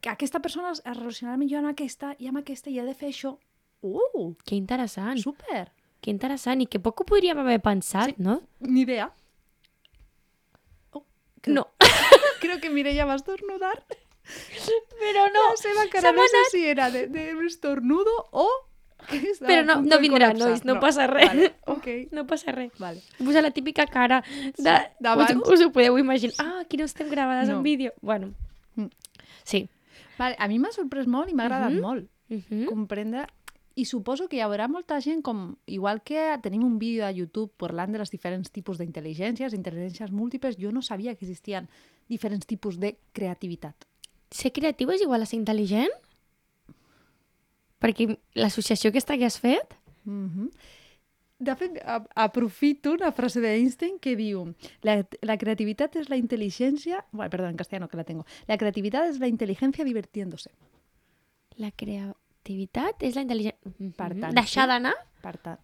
que 0.00 0.10
aquesta 0.10 0.38
persona 0.40 0.70
es 0.70 0.82
relacionarà 0.84 1.36
millor 1.40 1.64
amb 1.64 1.72
aquesta 1.72 2.14
i 2.20 2.28
amb 2.28 2.38
aquesta 2.38 2.70
i 2.70 2.78
ha 2.78 2.84
de 2.84 2.94
fer 2.94 3.08
això. 3.08 3.38
Uh, 3.82 4.34
Que 4.44 4.54
interessant. 4.54 5.18
super! 5.18 5.72
Que 6.00 6.10
interessant. 6.10 6.60
I 6.62 6.66
que 6.66 6.78
poc 6.78 7.00
ho 7.00 7.04
podríem 7.04 7.38
haver 7.38 7.60
pensat, 7.62 8.10
Sí. 8.10 8.14
no? 8.18 8.42
Ni 8.60 8.82
idea. 8.82 9.10
Oh, 10.92 11.04
creo, 11.40 11.54
No. 11.54 11.66
creo 12.40 12.60
que 12.60 12.70
Mireia 12.70 13.06
va 13.06 13.14
estornudar. 13.16 13.84
Però 14.98 15.26
no. 15.32 15.50
La 15.50 15.56
seva 15.56 15.82
se 15.82 15.90
cara 15.90 16.12
no 16.12 16.22
sé 16.28 16.42
si 16.50 16.64
era 16.66 16.90
de, 16.90 17.06
de 17.08 17.30
estornudo 17.46 18.10
o... 18.32 18.48
Però 19.46 19.62
no, 19.62 19.82
no 19.84 19.98
vindrà, 20.02 20.32
nois, 20.34 20.64
no, 20.64 20.80
passa 20.80 21.06
res. 21.06 21.28
Vale, 21.28 21.54
ok, 21.66 21.86
No 22.16 22.26
passa 22.26 22.50
res. 22.50 22.72
vale. 22.78 23.02
Posa 23.18 23.42
la 23.42 23.52
típica 23.52 23.86
cara 23.86 24.22
de... 24.22 24.52
Sí, 24.56 25.36
us, 25.36 25.52
us 25.52 25.60
ho 25.66 25.70
podeu 25.70 25.98
imaginar. 25.98 26.34
Ah, 26.42 26.60
aquí 26.64 26.76
no 26.76 26.84
estem 26.88 27.08
gravades 27.10 27.48
No. 27.48 27.58
en 27.58 27.62
vídeo. 27.62 27.92
Bueno, 28.00 28.32
Mm. 28.76 28.90
sí. 29.44 29.68
vale. 30.18 30.36
A 30.38 30.48
mi 30.48 30.58
m'ha 30.58 30.72
sorprès 30.72 31.06
molt 31.06 31.30
i 31.30 31.34
m'ha 31.34 31.44
agradat 31.46 31.72
Mhm. 31.72 31.80
molt. 31.80 32.10
Mhm. 32.28 32.64
comprendre 32.66 33.26
i 33.76 33.84
suposo 33.84 34.26
que 34.28 34.36
hi 34.36 34.40
haurà 34.40 34.66
molta 34.68 34.98
gent 35.00 35.22
com, 35.22 35.54
igual 35.66 36.02
que 36.02 36.18
tenim 36.42 36.64
un 36.64 36.78
vídeo 36.80 37.04
a 37.06 37.12
YouTube 37.12 37.52
parlant 37.56 37.92
de 37.92 37.98
les 38.00 38.10
diferents 38.10 38.50
tipus 38.50 38.78
d'intel·ligències, 38.78 39.52
intel·ligències 39.54 40.10
múltiples, 40.10 40.56
jo 40.58 40.72
no 40.72 40.82
sabia 40.82 41.14
que 41.14 41.24
existien 41.26 41.68
diferents 42.08 42.46
tipus 42.46 42.80
de 42.80 42.96
creativitat. 43.12 43.76
Ser 44.30 44.52
creatiu 44.52 44.90
és 44.90 45.02
igual 45.04 45.22
a 45.22 45.26
ser 45.26 45.38
intel·ligent? 45.38 45.92
Perquè 47.82 48.08
l'associació 48.34 48.90
aquesta 48.90 49.16
que 49.18 49.26
has 49.28 49.38
fet... 49.40 49.76
Mm 50.04 50.28
-hmm. 50.30 50.50
De 51.38 51.54
fet, 51.54 51.82
aprofito 52.14 52.92
una 52.92 53.12
frase 53.12 53.40
d'Einstein 53.42 53.98
que 54.00 54.16
diu 54.16 54.54
la, 54.80 55.04
la 55.20 55.36
creativitat 55.36 55.96
és 55.96 56.08
la 56.08 56.16
intel·ligència... 56.16 57.04
Bueno, 57.12 57.28
perdón, 57.28 57.50
en 57.50 57.56
castellano 57.56 57.88
que 57.88 57.96
la 57.98 58.04
tengo. 58.04 58.24
La 58.48 58.56
creativitat 58.56 59.10
és 59.10 59.18
la 59.18 59.28
intel·ligència 59.28 59.84
divirtiéndose. 59.84 60.50
La 61.58 61.70
creativitat 61.72 63.02
és 63.02 63.14
la 63.14 63.22
intel·ligència... 63.26 63.58
Per 63.98 64.08
tant, 64.18 64.34
Deixar 64.34 64.64
sí. 64.64 64.68
d'anar? 64.68 64.94
Per 65.20 65.36
tant, 65.36 65.58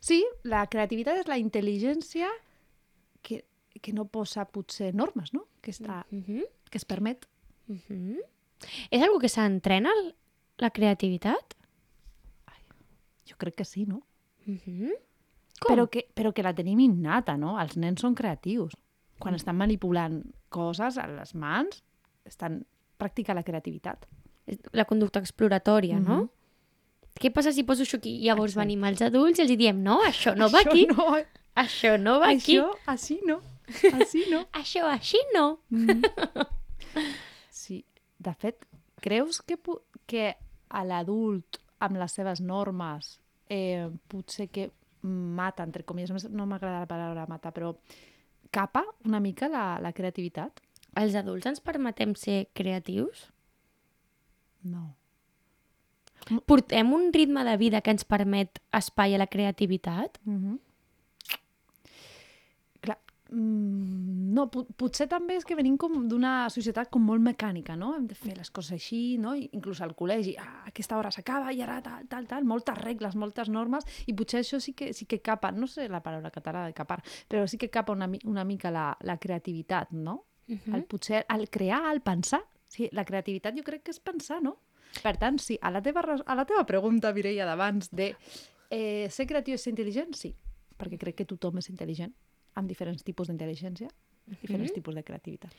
sí, 0.00 0.24
la 0.42 0.66
creativitat 0.66 1.20
és 1.22 1.28
la 1.28 1.38
intel·ligència 1.38 2.26
que, 3.22 3.44
que 3.80 3.92
no 3.92 4.06
posa 4.10 4.44
potser 4.44 4.92
normes, 4.92 5.32
no? 5.32 5.46
Que, 5.62 5.70
està, 5.70 6.04
Mhm. 6.10 6.42
que 6.68 6.78
es 6.78 6.84
permet. 6.84 7.26
Mhm. 7.70 8.18
És 8.90 9.02
algo 9.02 9.18
que 9.22 9.28
s'entrena, 9.32 9.90
la 10.60 10.70
creativitat? 10.70 11.54
Jo 13.28 13.36
crec 13.38 13.54
que 13.60 13.64
sí, 13.64 13.86
no? 13.86 14.02
Mhm. 14.46 14.90
Però 15.68 15.88
que, 15.92 16.06
però 16.16 16.32
que 16.34 16.42
la 16.42 16.54
tenim 16.56 16.80
innata, 16.80 17.36
no? 17.36 17.58
Els 17.60 17.76
nens 17.76 18.00
són 18.00 18.14
creatius. 18.16 18.72
Quan 19.20 19.34
estan 19.36 19.56
manipulant 19.56 20.22
coses 20.48 20.96
a 20.98 21.06
les 21.06 21.34
mans, 21.34 21.82
estan 22.24 22.64
practicant 22.98 23.36
la 23.36 23.44
creativitat. 23.44 24.06
La 24.72 24.84
conducta 24.88 25.20
exploratòria, 25.20 26.00
no? 26.00 26.16
Mhm. 26.24 26.30
Què 27.20 27.30
passa 27.32 27.52
si 27.52 27.62
poso 27.64 27.82
això 27.84 27.98
aquí? 27.98 28.18
Llavors 28.24 28.52
Exacte. 28.54 28.66
venim 28.66 28.84
els 28.88 29.02
adults 29.02 29.38
i 29.38 29.42
els 29.42 29.56
diem 29.58 29.82
no, 29.82 30.00
això 30.10 30.34
no 30.36 30.48
va 30.48 30.60
Això 30.64 30.70
aquí, 30.70 30.86
No, 30.86 31.06
això 31.54 31.98
no 32.00 32.18
va 32.20 32.30
aquí. 32.30 32.56
això, 32.58 32.70
així 32.86 33.20
no. 33.26 33.40
Així 34.00 34.24
no. 34.30 34.40
Això 34.52 34.84
així 34.90 35.18
no. 35.34 35.60
Mm. 35.70 36.02
Sí, 36.02 37.00
de 38.20 38.34
fet, 38.36 38.66
creus 39.00 39.40
que, 39.42 39.56
que 40.06 40.34
a 40.68 40.84
l'adult, 40.84 41.58
amb 41.80 41.96
les 41.98 42.12
seves 42.12 42.42
normes, 42.44 43.16
eh, 43.48 43.88
potser 44.12 44.48
que 44.52 44.68
mata, 45.02 45.64
entre 45.64 45.84
només 45.88 46.28
no 46.28 46.46
m'agrada 46.46 46.84
la 46.84 46.90
paraula 46.90 47.26
mata, 47.26 47.50
però 47.50 47.72
capa 48.52 48.84
una 49.08 49.20
mica 49.20 49.48
la, 49.48 49.80
la 49.80 49.92
creativitat? 49.92 50.60
Els 51.00 51.14
adults 51.14 51.46
ens 51.46 51.60
permetem 51.60 52.14
ser 52.14 52.48
creatius? 52.52 53.30
No. 54.62 54.90
Portem 56.46 56.92
un 56.92 57.12
ritme 57.14 57.44
de 57.46 57.56
vida 57.56 57.80
que 57.80 57.94
ens 57.94 58.04
permet 58.04 58.60
espai 58.76 59.14
a 59.14 59.22
la 59.22 59.30
creativitat? 59.30 60.18
Mm 60.24 60.36
-hmm. 60.36 60.58
Mm, 63.30 64.32
no, 64.34 64.48
pot, 64.50 64.66
potser 64.78 65.06
també 65.10 65.36
és 65.38 65.44
que 65.46 65.54
venim 65.54 65.76
com 65.78 65.92
d'una 66.10 66.48
societat 66.50 66.88
com 66.90 67.04
molt 67.06 67.22
mecànica, 67.22 67.76
no? 67.78 67.92
Hem 67.94 68.08
de 68.10 68.16
fer 68.18 68.34
les 68.34 68.50
coses 68.50 68.74
així, 68.74 69.18
no? 69.22 69.36
I 69.38 69.46
inclús 69.54 69.80
al 69.84 69.92
col·legi, 69.98 70.34
ah, 70.40 70.64
a 70.64 70.70
aquesta 70.72 70.98
hora 70.98 71.12
s'acaba 71.14 71.52
i 71.54 71.62
ara 71.62 71.78
tal, 71.84 72.08
tal, 72.10 72.26
tal, 72.30 72.48
moltes 72.48 72.78
regles, 72.80 73.14
moltes 73.14 73.50
normes, 73.52 73.86
i 74.10 74.16
potser 74.18 74.42
això 74.42 74.58
sí 74.62 74.74
que, 74.74 74.90
sí 74.96 75.06
que 75.06 75.20
capa, 75.22 75.52
no 75.54 75.68
sé 75.70 75.86
la 75.88 76.02
paraula 76.02 76.32
catalana 76.34 76.72
de 76.72 76.74
capar, 76.74 76.98
però 77.28 77.46
sí 77.46 77.58
que 77.58 77.70
capa 77.70 77.94
una, 77.94 78.10
una 78.24 78.44
mica 78.44 78.72
la, 78.74 78.88
la 79.06 79.18
creativitat, 79.18 79.92
no? 79.92 80.24
Uh 80.48 80.56
-huh. 80.56 80.74
el, 80.74 80.84
potser 80.84 81.24
el 81.28 81.48
crear, 81.48 81.92
el 81.94 82.00
pensar. 82.00 82.42
Sí, 82.66 82.88
la 82.92 83.04
creativitat 83.04 83.54
jo 83.56 83.62
crec 83.62 83.82
que 83.82 83.90
és 83.90 84.00
pensar, 84.00 84.42
no? 84.42 84.58
Per 85.02 85.16
tant, 85.16 85.38
sí, 85.38 85.58
a 85.62 85.70
la 85.70 85.82
teva, 85.82 86.02
a 86.26 86.34
la 86.34 86.44
teva 86.44 86.64
pregunta, 86.66 87.12
Mireia, 87.12 87.44
d'abans, 87.46 87.90
de 87.90 88.16
eh, 88.70 89.08
ser 89.10 89.26
creatiu 89.26 89.54
és 89.54 89.62
ser 89.62 89.72
intel·ligent, 89.72 90.14
sí, 90.14 90.34
perquè 90.76 90.98
crec 90.98 91.14
que 91.14 91.24
tothom 91.24 91.58
és 91.58 91.70
intel·ligent, 91.70 92.12
amb 92.54 92.68
diferents 92.68 93.02
tipus 93.04 93.28
d'intel·ligència, 93.28 93.88
diferents 94.40 94.72
tipus 94.72 94.94
de 94.94 95.04
creativitat. 95.04 95.54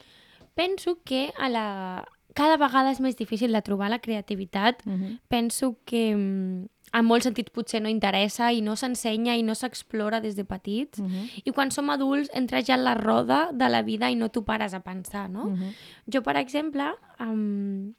Penso 0.54 1.00
que 1.04 1.32
a 1.38 1.50
la... 1.50 2.06
cada 2.34 2.58
vegada 2.58 2.92
és 2.92 3.00
més 3.04 3.18
difícil 3.20 3.52
de 3.52 3.62
trobar 3.62 3.90
la 3.90 4.00
creativitat. 4.00 4.86
Mm 4.86 4.96
-hmm. 4.96 5.20
Penso 5.28 5.78
que 5.86 6.16
mm, 6.16 6.68
en 6.94 7.06
molts 7.06 7.24
sentits 7.28 7.52
potser 7.52 7.82
no 7.82 7.90
interessa 7.90 8.52
i 8.52 8.62
no 8.62 8.76
s'ensenya 8.76 9.38
i 9.38 9.44
no 9.44 9.56
s'explora 9.56 10.20
des 10.22 10.36
de 10.36 10.46
petits. 10.46 11.00
Mm 11.00 11.08
-hmm. 11.08 11.42
I 11.46 11.52
quan 11.52 11.72
som 11.72 11.90
adults 11.90 12.30
entres 12.34 12.66
ja 12.68 12.76
en 12.76 12.84
la 12.84 12.96
roda 12.96 13.52
de 13.54 13.70
la 13.70 13.82
vida 13.82 14.10
i 14.10 14.16
no 14.16 14.30
t'ho 14.30 14.44
pares 14.44 14.74
a 14.74 14.80
pensar, 14.80 15.30
no? 15.30 15.46
Mm 15.46 15.56
-hmm. 15.56 15.74
Jo, 16.14 16.22
per 16.22 16.36
exemple, 16.38 16.84
um, 17.20 17.94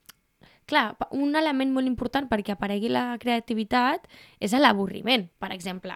clar, 0.67 0.97
un 1.11 1.35
element 1.37 1.73
molt 1.73 1.87
important 1.87 2.29
perquè 2.29 2.53
aparegui 2.53 2.89
la 2.89 3.17
creativitat 3.19 4.07
és 4.41 4.53
l'avorriment, 4.53 5.29
per 5.39 5.53
exemple. 5.53 5.95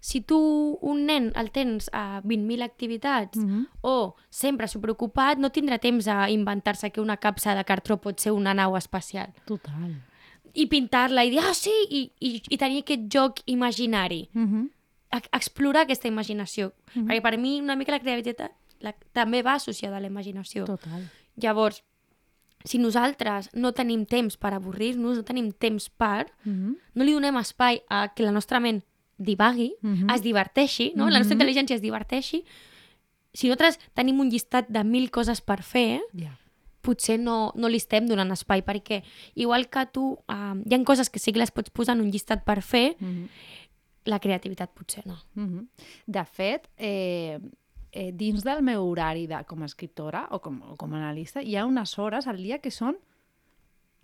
Si 0.00 0.20
tu, 0.20 0.78
un 0.80 1.06
nen, 1.06 1.32
el 1.34 1.50
tens 1.50 1.88
a 1.92 2.22
20.000 2.22 2.62
activitats 2.62 3.38
Mm 3.38 3.46
-hmm. 3.48 3.66
o 3.80 4.14
sempre 4.30 4.68
superocupat, 4.68 5.38
no 5.38 5.50
tindrà 5.50 5.78
temps 5.78 6.06
a 6.08 6.30
inventar-se 6.30 6.90
que 6.90 7.00
una 7.00 7.16
capsa 7.16 7.54
de 7.54 7.64
cartró 7.64 7.96
pot 8.00 8.18
ser 8.20 8.32
una 8.32 8.54
nau 8.54 8.76
espacial. 8.76 9.32
Total. 9.44 10.02
I 10.54 10.66
pintar-la 10.66 11.24
i 11.24 11.30
dir, 11.30 11.40
ah, 11.40 11.54
sí, 11.54 11.72
i, 11.90 12.12
i, 12.20 12.42
i 12.48 12.56
tenir 12.56 12.78
aquest 12.82 13.02
joc 13.12 13.40
imaginari. 13.46 14.28
Mm 14.32 14.46
-hmm. 14.46 14.70
Ex- 15.10 15.28
Explorar 15.32 15.82
aquesta 15.82 16.08
imaginació. 16.08 16.72
Mhm. 16.94 17.06
Perquè 17.08 17.22
per 17.22 17.38
mi 17.38 17.60
una 17.60 17.76
mica 17.76 17.92
la 17.92 18.00
creativitat 18.00 18.52
la, 18.80 18.92
també 19.12 19.42
va 19.42 19.54
associada 19.54 19.96
a 19.96 20.00
la 20.00 20.06
imaginació. 20.06 20.64
Total. 20.64 21.10
Llavors, 21.36 21.82
si 22.64 22.78
nosaltres 22.78 23.50
no 23.54 23.72
tenim 23.72 24.04
temps 24.06 24.36
per 24.36 24.52
avorrir-nos, 24.54 25.16
no 25.16 25.22
tenim 25.22 25.52
temps 25.52 25.88
per, 25.90 26.32
Mm 26.44 26.52
-hmm. 26.52 26.76
no 26.94 27.04
li 27.04 27.12
donem 27.12 27.36
espai 27.36 27.82
a 27.88 28.08
que 28.14 28.22
la 28.22 28.32
nostra 28.32 28.60
ment 28.60 28.82
divagui, 29.18 29.74
Mhm. 29.82 30.10
es 30.10 30.22
diverteixi, 30.22 30.92
no? 30.94 31.08
la 31.10 31.18
nostra 31.18 31.34
Mhm. 31.36 31.42
intel·ligència 31.42 31.74
es 31.74 31.82
diverteixi, 31.82 32.44
si 33.32 33.48
nosaltres 33.48 33.78
tenim 33.94 34.18
un 34.20 34.30
llistat 34.30 34.68
de 34.68 34.82
mil 34.84 35.10
coses 35.10 35.40
per 35.40 35.62
fer, 35.62 36.00
Ja. 36.14 36.38
potser 36.82 37.18
no, 37.18 37.52
no 37.56 37.68
li 37.68 37.76
estem 37.76 38.06
donant 38.06 38.30
espai, 38.30 38.62
perquè 38.64 39.02
igual 39.34 39.68
que 39.68 39.86
tu, 39.86 40.18
uh, 40.28 40.54
hi 40.64 40.74
ha 40.74 40.84
coses 40.84 41.10
que 41.10 41.18
sí 41.18 41.32
que 41.32 41.38
les 41.40 41.50
pots 41.50 41.70
posar 41.70 41.96
en 41.96 42.02
un 42.02 42.10
llistat 42.10 42.44
per 42.44 42.62
fer, 42.62 42.96
Mm 43.00 43.06
-hmm. 43.06 43.28
la 44.04 44.20
creativitat 44.20 44.70
potser 44.72 45.04
no. 45.06 45.16
Mm 45.34 45.46
-hmm. 45.48 45.66
De 46.06 46.24
fet, 46.24 46.68
eh, 46.76 47.40
eh, 47.92 48.12
dins 48.12 48.44
del 48.44 48.62
meu 48.62 48.84
horari 48.86 49.26
de, 49.26 49.44
com 49.46 49.62
a 49.62 49.66
escriptora 49.66 50.28
o 50.30 50.38
com, 50.40 50.62
o 50.62 50.76
com 50.76 50.94
a 50.94 50.96
analista, 50.96 51.42
hi 51.42 51.56
ha 51.56 51.66
unes 51.66 51.98
hores 51.98 52.26
al 52.26 52.36
dia 52.36 52.58
que 52.60 52.70
són 52.70 52.96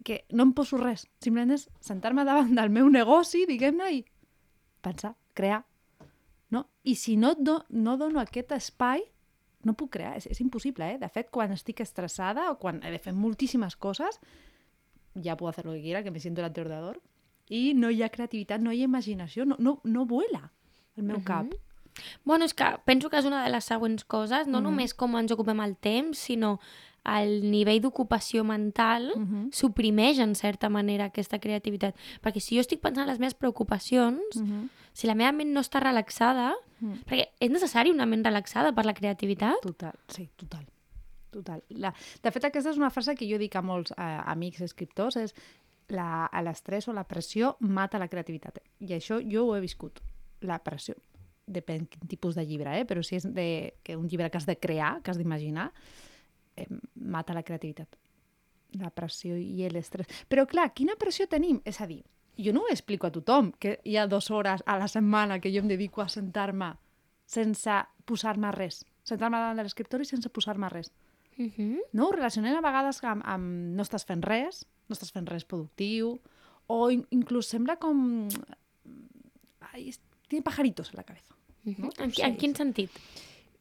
que 0.05 0.25
no 0.31 0.43
em 0.43 0.53
poso 0.53 0.77
res. 0.77 1.07
Simplement 1.21 1.53
és 1.53 1.69
sentar-me 1.81 2.25
davant 2.25 2.53
del 2.55 2.71
meu 2.71 2.89
negoci, 2.91 3.47
diguem-ne, 3.47 3.93
i 3.93 4.05
pensar, 4.83 5.15
crear. 5.35 5.63
No? 6.53 6.67
I 6.85 6.97
si 7.01 7.17
no, 7.17 7.35
do, 7.35 7.63
no 7.71 7.97
dono 7.97 8.21
aquest 8.21 8.53
espai, 8.53 9.05
no 9.65 9.73
puc 9.79 9.93
crear. 9.95 10.17
És, 10.19 10.27
és 10.27 10.41
impossible, 10.43 10.91
eh? 10.95 10.99
De 11.01 11.09
fet, 11.09 11.31
quan 11.33 11.53
estic 11.55 11.81
estressada 11.81 12.51
o 12.51 12.59
quan 12.61 12.83
he 12.85 12.91
de 12.93 12.99
fer 13.01 13.15
moltíssimes 13.17 13.77
coses, 13.77 14.19
ja 15.23 15.37
puedo 15.37 15.51
hacer 15.51 15.65
lo 15.67 15.73
que 15.73 15.83
quiera, 15.83 16.03
que 16.03 16.11
me 16.11 16.21
siento 16.21 16.41
delante 16.41 16.61
del 16.61 16.71
ordenador, 16.71 17.01
i 17.49 17.75
no 17.75 17.91
hi 17.91 18.03
ha 18.03 18.09
creativitat, 18.09 18.61
no 18.61 18.73
hi 18.73 18.83
ha 18.83 18.89
imaginació, 18.91 19.45
no, 19.47 19.57
no, 19.59 19.81
no 19.85 20.05
vuela 20.07 20.53
el 20.97 21.05
meu 21.05 21.23
cap. 21.25 21.53
Bueno, 22.25 22.47
és 22.49 22.55
que 22.57 22.65
penso 22.89 23.11
que 23.13 23.19
és 23.21 23.27
una 23.29 23.43
de 23.45 23.51
les 23.53 23.65
següents 23.69 24.05
coses, 24.09 24.47
no 24.49 24.59
Mhm. 24.61 24.65
només 24.65 24.95
com 24.95 25.17
ens 25.19 25.33
ocupem 25.33 25.61
el 25.61 25.77
temps, 25.77 26.19
sinó 26.19 26.59
el 27.05 27.51
nivell 27.51 27.81
d'ocupació 27.83 28.45
mental 28.45 29.13
Mhm. 29.17 29.51
suprimeix 29.53 30.19
en 30.21 30.35
certa 30.35 30.69
manera 30.69 31.07
aquesta 31.07 31.39
creativitat. 31.39 31.97
Perquè 32.23 32.41
si 32.41 32.55
jo 32.57 32.61
estic 32.61 32.81
pensant 32.81 33.03
en 33.05 33.09
les 33.11 33.19
meves 33.19 33.35
preocupacions, 33.35 34.23
Mm 34.37 34.45
-hmm. 34.47 34.69
si 34.93 35.07
la 35.07 35.15
meva 35.15 35.33
ment 35.33 35.51
no 35.53 35.61
està 35.61 35.81
relaxada, 35.81 36.55
Mm. 36.81 36.93
perquè 37.07 37.29
és 37.41 37.51
necessari 37.51 37.91
una 37.91 38.07
ment 38.07 38.25
relaxada 38.25 38.73
per 38.73 38.85
la 38.85 38.95
creativitat? 38.95 39.61
Total, 39.63 39.95
sí, 40.09 40.29
total. 40.37 40.67
Total. 41.31 41.63
La... 41.71 41.95
De 42.23 42.31
fet, 42.31 42.45
aquesta 42.45 42.71
és 42.71 42.77
una 42.77 42.91
frase 42.91 43.15
que 43.15 43.27
jo 43.27 43.39
dic 43.39 43.57
a 43.57 43.63
molts 43.63 43.91
eh, 43.93 43.95
amics 44.27 44.61
escriptors, 44.61 45.17
és 45.17 45.35
l'estrès 46.43 46.89
o 46.89 46.93
la 46.93 47.05
pressió 47.05 47.57
mata 47.61 47.99
la 47.99 48.09
creativitat. 48.09 48.61
I 48.81 48.93
això 48.97 49.21
jo 49.21 49.47
ho 49.47 49.57
he 49.57 49.61
viscut. 49.61 50.01
La 50.41 50.59
pressió, 50.59 50.95
depèn 51.47 51.87
quin 51.89 52.09
tipus 52.09 52.35
de 52.35 52.45
llibre, 52.47 52.81
eh? 52.81 52.85
però 52.87 53.03
si 53.03 53.17
és 53.17 53.23
de, 53.35 53.75
que 53.83 53.97
un 53.97 54.09
llibre 54.09 54.31
que 54.31 54.39
has 54.39 54.47
de 54.47 54.57
crear, 54.59 55.01
que 55.03 55.11
has 55.11 55.19
d'imaginar, 55.19 55.73
eh, 56.57 56.67
mata 56.95 57.35
la 57.35 57.43
creativitat. 57.43 57.97
La 58.81 58.91
pressió 58.91 59.37
i 59.37 59.69
l'estrès. 59.69 60.07
Però 60.29 60.47
clar, 60.49 60.73
quina 60.75 60.97
pressió 60.97 61.27
tenim? 61.29 61.61
És 61.65 61.81
a 61.81 61.87
dir, 61.87 62.03
jo 62.39 62.53
no 62.53 62.63
ho 62.63 62.69
explico 62.73 63.07
a 63.07 63.13
tothom, 63.13 63.53
que 63.59 63.79
hi 63.85 63.97
ha 63.97 64.07
dues 64.07 64.31
hores 64.31 64.63
a 64.67 64.79
la 64.79 64.89
setmana 64.89 65.41
que 65.41 65.53
jo 65.53 65.61
em 65.61 65.69
dedico 65.69 66.01
a 66.01 66.09
sentar-me 66.09 66.75
sense 67.27 67.71
posar-me 68.05 68.51
res. 68.53 68.85
Sentar-me 69.05 69.37
davant 69.37 69.57
de 69.59 69.63
l'escriptori 69.67 70.05
sense 70.05 70.29
posar-me 70.31 70.69
res. 70.69 70.91
Uh 71.39 71.45
-huh. 71.57 71.79
No? 71.93 72.09
Ho 72.09 72.13
relacionem 72.13 72.55
a 72.57 72.61
vegades 72.61 73.03
amb, 73.05 73.23
amb 73.25 73.75
no 73.77 73.83
estàs 73.83 74.05
fent 74.07 74.23
res, 74.23 74.67
no 74.89 74.95
estàs 74.95 75.13
fent 75.13 75.27
res 75.27 75.45
productiu, 75.45 76.21
o 76.67 76.91
in 76.91 77.07
inclús 77.11 77.47
sembla 77.49 77.77
com... 77.77 78.29
Ai, 79.73 79.89
es- 79.89 80.01
tiene 80.29 80.43
pajaritos 80.43 80.91
en 80.91 80.97
la 80.97 81.05
cabeza. 81.05 81.35
No? 81.65 81.91
En, 81.99 82.13
en 82.17 82.37
quin 82.37 82.55
sentit? 82.57 82.91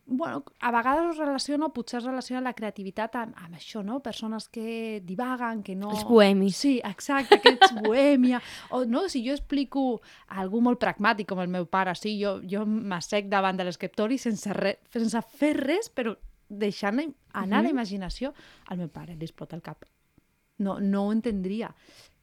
Bueno, 0.05 0.43
a 0.60 0.72
vegades 0.72 1.12
es 1.12 1.17
relaciona, 1.22 1.70
potser 1.70 2.00
es 2.00 2.05
relaciona 2.05 2.41
la 2.41 2.53
creativitat 2.53 3.15
amb, 3.15 3.36
amb 3.38 3.55
això, 3.55 3.84
no? 3.86 4.01
Persones 4.03 4.50
que 4.50 5.00
divaguen, 5.05 5.62
que 5.63 5.75
no... 5.75 5.91
Els 5.93 6.03
bohemis. 6.03 6.58
Sí, 6.58 6.74
exacte, 6.84 7.38
aquests 7.38 7.72
bohèmia. 7.86 8.41
O, 8.72 8.84
no, 8.86 9.05
si 9.10 9.22
jo 9.25 9.31
explico 9.38 10.01
algú 10.27 10.60
molt 10.62 10.81
pragmàtic, 10.81 11.29
com 11.29 11.39
el 11.39 11.48
meu 11.53 11.65
pare, 11.72 11.93
sí, 11.96 12.17
jo, 12.20 12.39
jo 12.43 12.65
m'assec 12.65 13.29
davant 13.31 13.55
de 13.62 13.63
l'escriptori 13.70 14.17
sense, 14.20 14.51
re, 14.58 14.79
sense 14.91 15.22
fer 15.38 15.53
res, 15.62 15.88
però 15.93 16.17
deixant 16.50 17.00
anar 17.31 17.62
Mhm. 17.62 17.63
la 17.63 17.70
imaginació, 17.70 18.34
al 18.67 18.77
meu 18.77 18.89
pare 18.89 19.15
li 19.15 19.24
explota 19.24 19.55
el 19.55 19.62
cap. 19.62 19.86
No, 20.58 20.79
no 20.79 21.05
ho 21.08 21.12
entendria. 21.13 21.74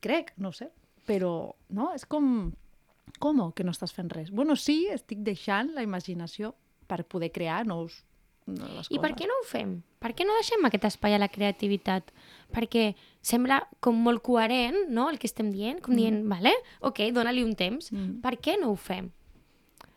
Crec, 0.01 0.35
no 0.37 0.53
sé, 0.53 0.69
però 1.07 1.55
no, 1.71 1.93
és 1.95 2.05
com... 2.07 2.53
Com 3.19 3.39
que 3.57 3.65
no 3.65 3.73
estàs 3.73 3.95
fent 3.97 4.11
res? 4.13 4.31
Bueno, 4.31 4.55
sí, 4.55 4.87
estic 4.93 5.23
deixant 5.25 5.73
la 5.75 5.83
imaginació 5.83 6.55
per 6.89 7.05
poder 7.05 7.31
crear 7.35 7.65
nous, 7.69 8.03
noves 8.49 8.89
I 8.91 8.97
per 8.99 9.13
coses. 9.13 9.21
què 9.21 9.29
no 9.29 9.37
ho 9.39 9.45
fem? 9.47 9.77
Per 10.01 10.15
què 10.17 10.25
no 10.27 10.37
deixem 10.39 10.65
aquest 10.65 10.89
espai 10.89 11.15
a 11.15 11.21
la 11.21 11.29
creativitat? 11.29 12.11
Perquè 12.55 12.95
sembla 13.21 13.61
com 13.85 13.99
molt 14.01 14.23
coherent, 14.25 14.87
no?, 14.89 15.09
el 15.13 15.21
que 15.21 15.29
estem 15.29 15.53
dient, 15.53 15.83
com 15.85 15.97
dient, 15.99 16.23
vale, 16.31 16.55
ok, 16.81 17.11
dona-li 17.13 17.45
un 17.45 17.55
temps. 17.59 17.93
Mm. 17.93 18.21
Per 18.25 18.39
què 18.41 18.57
no 18.61 18.73
ho 18.73 18.79
fem? 18.79 19.11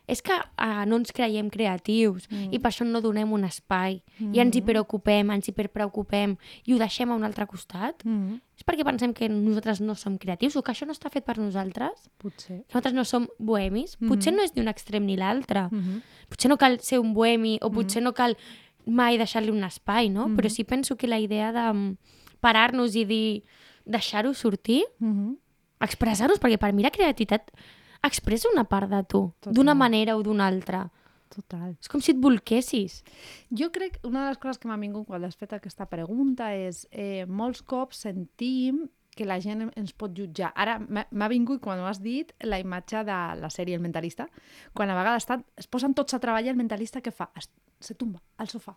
És 0.08 0.22
que 0.22 0.34
uh, 0.34 0.84
no 0.88 0.98
ens 0.98 1.12
creiem 1.12 1.50
creatius 1.50 2.27
Mm. 2.31 2.53
i 2.53 2.60
per 2.60 2.72
això 2.72 2.86
no 2.86 3.01
donem 3.01 3.31
un 3.31 3.43
espai 3.43 4.01
i 4.34 4.39
ens 4.39 4.55
hiperocupem, 4.55 5.29
ens 5.31 5.48
hiperpreocupem 5.48 6.38
i 6.65 6.74
ho 6.74 6.77
deixem 6.77 7.12
a 7.12 7.15
un 7.15 7.24
altre 7.24 7.46
costat. 7.48 8.03
Mm, 8.03 8.39
És 8.58 8.65
perquè 8.65 8.84
pensem 8.84 9.13
que 9.13 9.29
nosaltres 9.29 9.79
no 9.81 9.96
som 9.96 10.17
creatius 10.17 10.55
o 10.55 10.62
que 10.63 10.72
això 10.72 10.86
no 10.86 10.91
està 10.93 11.10
fet 11.10 11.24
per 11.25 11.38
nosaltres? 11.38 12.10
potser. 12.17 12.63
Nosaltres 12.70 12.93
no 12.93 13.03
som 13.05 13.27
bohemis? 13.39 13.98
Potser 13.98 14.34
no 14.34 14.43
és 14.43 14.53
ni 14.55 14.62
un 14.62 14.67
extrem 14.67 15.05
ni 15.05 15.15
l'altre. 15.17 15.67
Mm 15.72 15.79
-hmm. 15.81 16.01
potser 16.29 16.50
no 16.50 16.58
cal 16.58 16.79
ser 16.79 17.00
un 17.00 17.13
bohemi 17.13 17.58
o 17.62 17.70
potser 17.72 18.01
no 18.03 18.13
cal 18.13 18.36
mai 18.86 19.17
deixar-li 19.17 19.51
un 19.51 19.63
espai, 19.63 20.10
no? 20.10 20.27
Però 20.29 20.50
sí 20.50 20.63
penso 20.63 20.96
que 20.98 21.08
la 21.08 21.20
idea 21.20 21.51
de 21.51 21.74
mm, 21.74 21.98
parar-nos 22.39 22.96
i 22.96 23.05
dir 23.05 23.43
deixar-ho 23.86 24.34
sortir, 24.34 24.84
Mm 25.00 25.13
-hmm. 25.13 25.38
expressar-nos, 25.79 26.39
perquè 26.39 26.58
per 26.58 26.74
mi 26.74 26.84
la 26.84 26.91
creativitat 26.91 27.51
expressa 28.08 28.50
una 28.51 28.65
part 28.70 28.89
de 28.91 29.03
tu, 29.08 29.22
d'una 29.46 29.75
manera 29.77 30.17
o 30.17 30.24
d'una 30.25 30.48
altra. 30.48 30.88
Total. 31.31 31.77
És 31.79 31.88
com 31.88 32.01
si 32.03 32.12
et 32.12 32.20
volquessis. 32.20 33.01
Jo 33.55 33.70
crec 33.72 34.00
que 34.00 34.08
una 34.10 34.25
de 34.25 34.34
les 34.34 34.41
coses 34.41 34.60
que 34.60 34.67
m'ha 34.67 34.79
vingut 34.81 35.08
quan 35.08 35.24
has 35.24 35.38
fet 35.39 35.53
aquesta 35.55 35.88
pregunta 35.88 36.51
és 36.55 36.84
eh, 36.91 37.24
molts 37.27 37.63
cops 37.63 38.03
sentim 38.08 38.84
que 39.15 39.27
la 39.27 39.39
gent 39.43 39.70
ens 39.75 39.96
pot 39.96 40.12
jutjar. 40.15 40.51
Ara 40.55 40.77
m'ha 40.79 41.31
vingut, 41.31 41.62
quan 41.63 41.79
ho 41.79 41.88
has 41.88 42.00
dit, 42.03 42.31
la 42.43 42.60
imatge 42.60 43.03
de 43.08 43.17
la 43.39 43.50
sèrie 43.51 43.75
El 43.75 43.84
Mentalista, 43.84 44.27
quan 44.75 44.91
a 44.91 44.96
vegades 44.96 45.24
estan, 45.25 45.43
es 45.60 45.67
posen 45.67 45.96
tots 45.96 46.15
a 46.15 46.20
treballar, 46.24 46.53
el 46.55 46.60
mentalista 46.60 47.03
què 47.03 47.12
fa? 47.15 47.27
Es, 47.36 47.50
se 47.79 47.96
tomba 48.00 48.24
al 48.39 48.48
sofà 48.51 48.75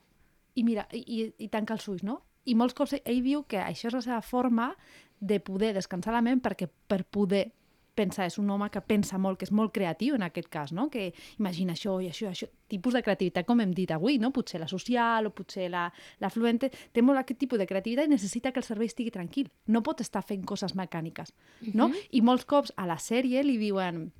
i 0.54 0.62
mira, 0.64 0.86
i, 0.92 1.02
i, 1.02 1.26
i 1.44 1.50
tanca 1.52 1.74
els 1.76 1.86
ulls, 1.90 2.04
no? 2.06 2.20
I 2.44 2.54
molts 2.58 2.76
cops 2.76 2.94
ell 3.00 3.22
diu 3.24 3.44
que 3.48 3.60
això 3.62 3.88
és 3.88 3.96
la 3.96 4.04
seva 4.04 4.20
forma 4.22 4.72
de 5.20 5.40
poder 5.40 5.72
descansar 5.76 6.12
la 6.14 6.22
ment 6.24 6.42
perquè 6.44 6.68
per 6.68 7.02
poder 7.04 7.46
pensar, 7.94 8.26
és 8.26 8.38
un 8.38 8.50
home 8.50 8.68
que 8.70 8.82
pensa 8.84 9.18
molt, 9.18 9.38
que 9.38 9.46
és 9.48 9.52
molt 9.54 9.72
creatiu 9.74 10.16
en 10.18 10.22
aquest 10.26 10.48
cas, 10.52 10.72
no? 10.72 10.88
que 10.90 11.12
imagina 11.38 11.74
això 11.74 11.96
i 12.02 12.08
això, 12.10 12.30
això, 12.30 12.48
tipus 12.68 12.94
de 12.94 13.02
creativitat 13.02 13.46
com 13.46 13.60
hem 13.60 13.72
dit 13.74 13.90
avui, 13.94 14.18
no? 14.18 14.32
potser 14.34 14.60
la 14.60 14.68
social 14.68 15.26
o 15.26 15.34
potser 15.34 15.70
la, 15.70 15.86
la 16.20 16.30
fluente, 16.30 16.70
té 16.92 17.02
molt 17.02 17.22
aquest 17.22 17.40
tipus 17.40 17.58
de 17.58 17.66
creativitat 17.70 18.06
i 18.06 18.14
necessita 18.14 18.52
que 18.52 18.60
el 18.62 18.66
cervell 18.66 18.90
estigui 18.90 19.14
tranquil, 19.14 19.50
no 19.66 19.82
pot 19.82 20.00
estar 20.04 20.22
fent 20.22 20.44
coses 20.44 20.74
mecàniques. 20.74 21.34
No? 21.74 21.90
I 22.10 22.22
molts 22.22 22.44
cops 22.44 22.74
a 22.76 22.86
la 22.86 22.98
sèrie 22.98 23.42
li 23.42 23.58
diuen 23.58 24.10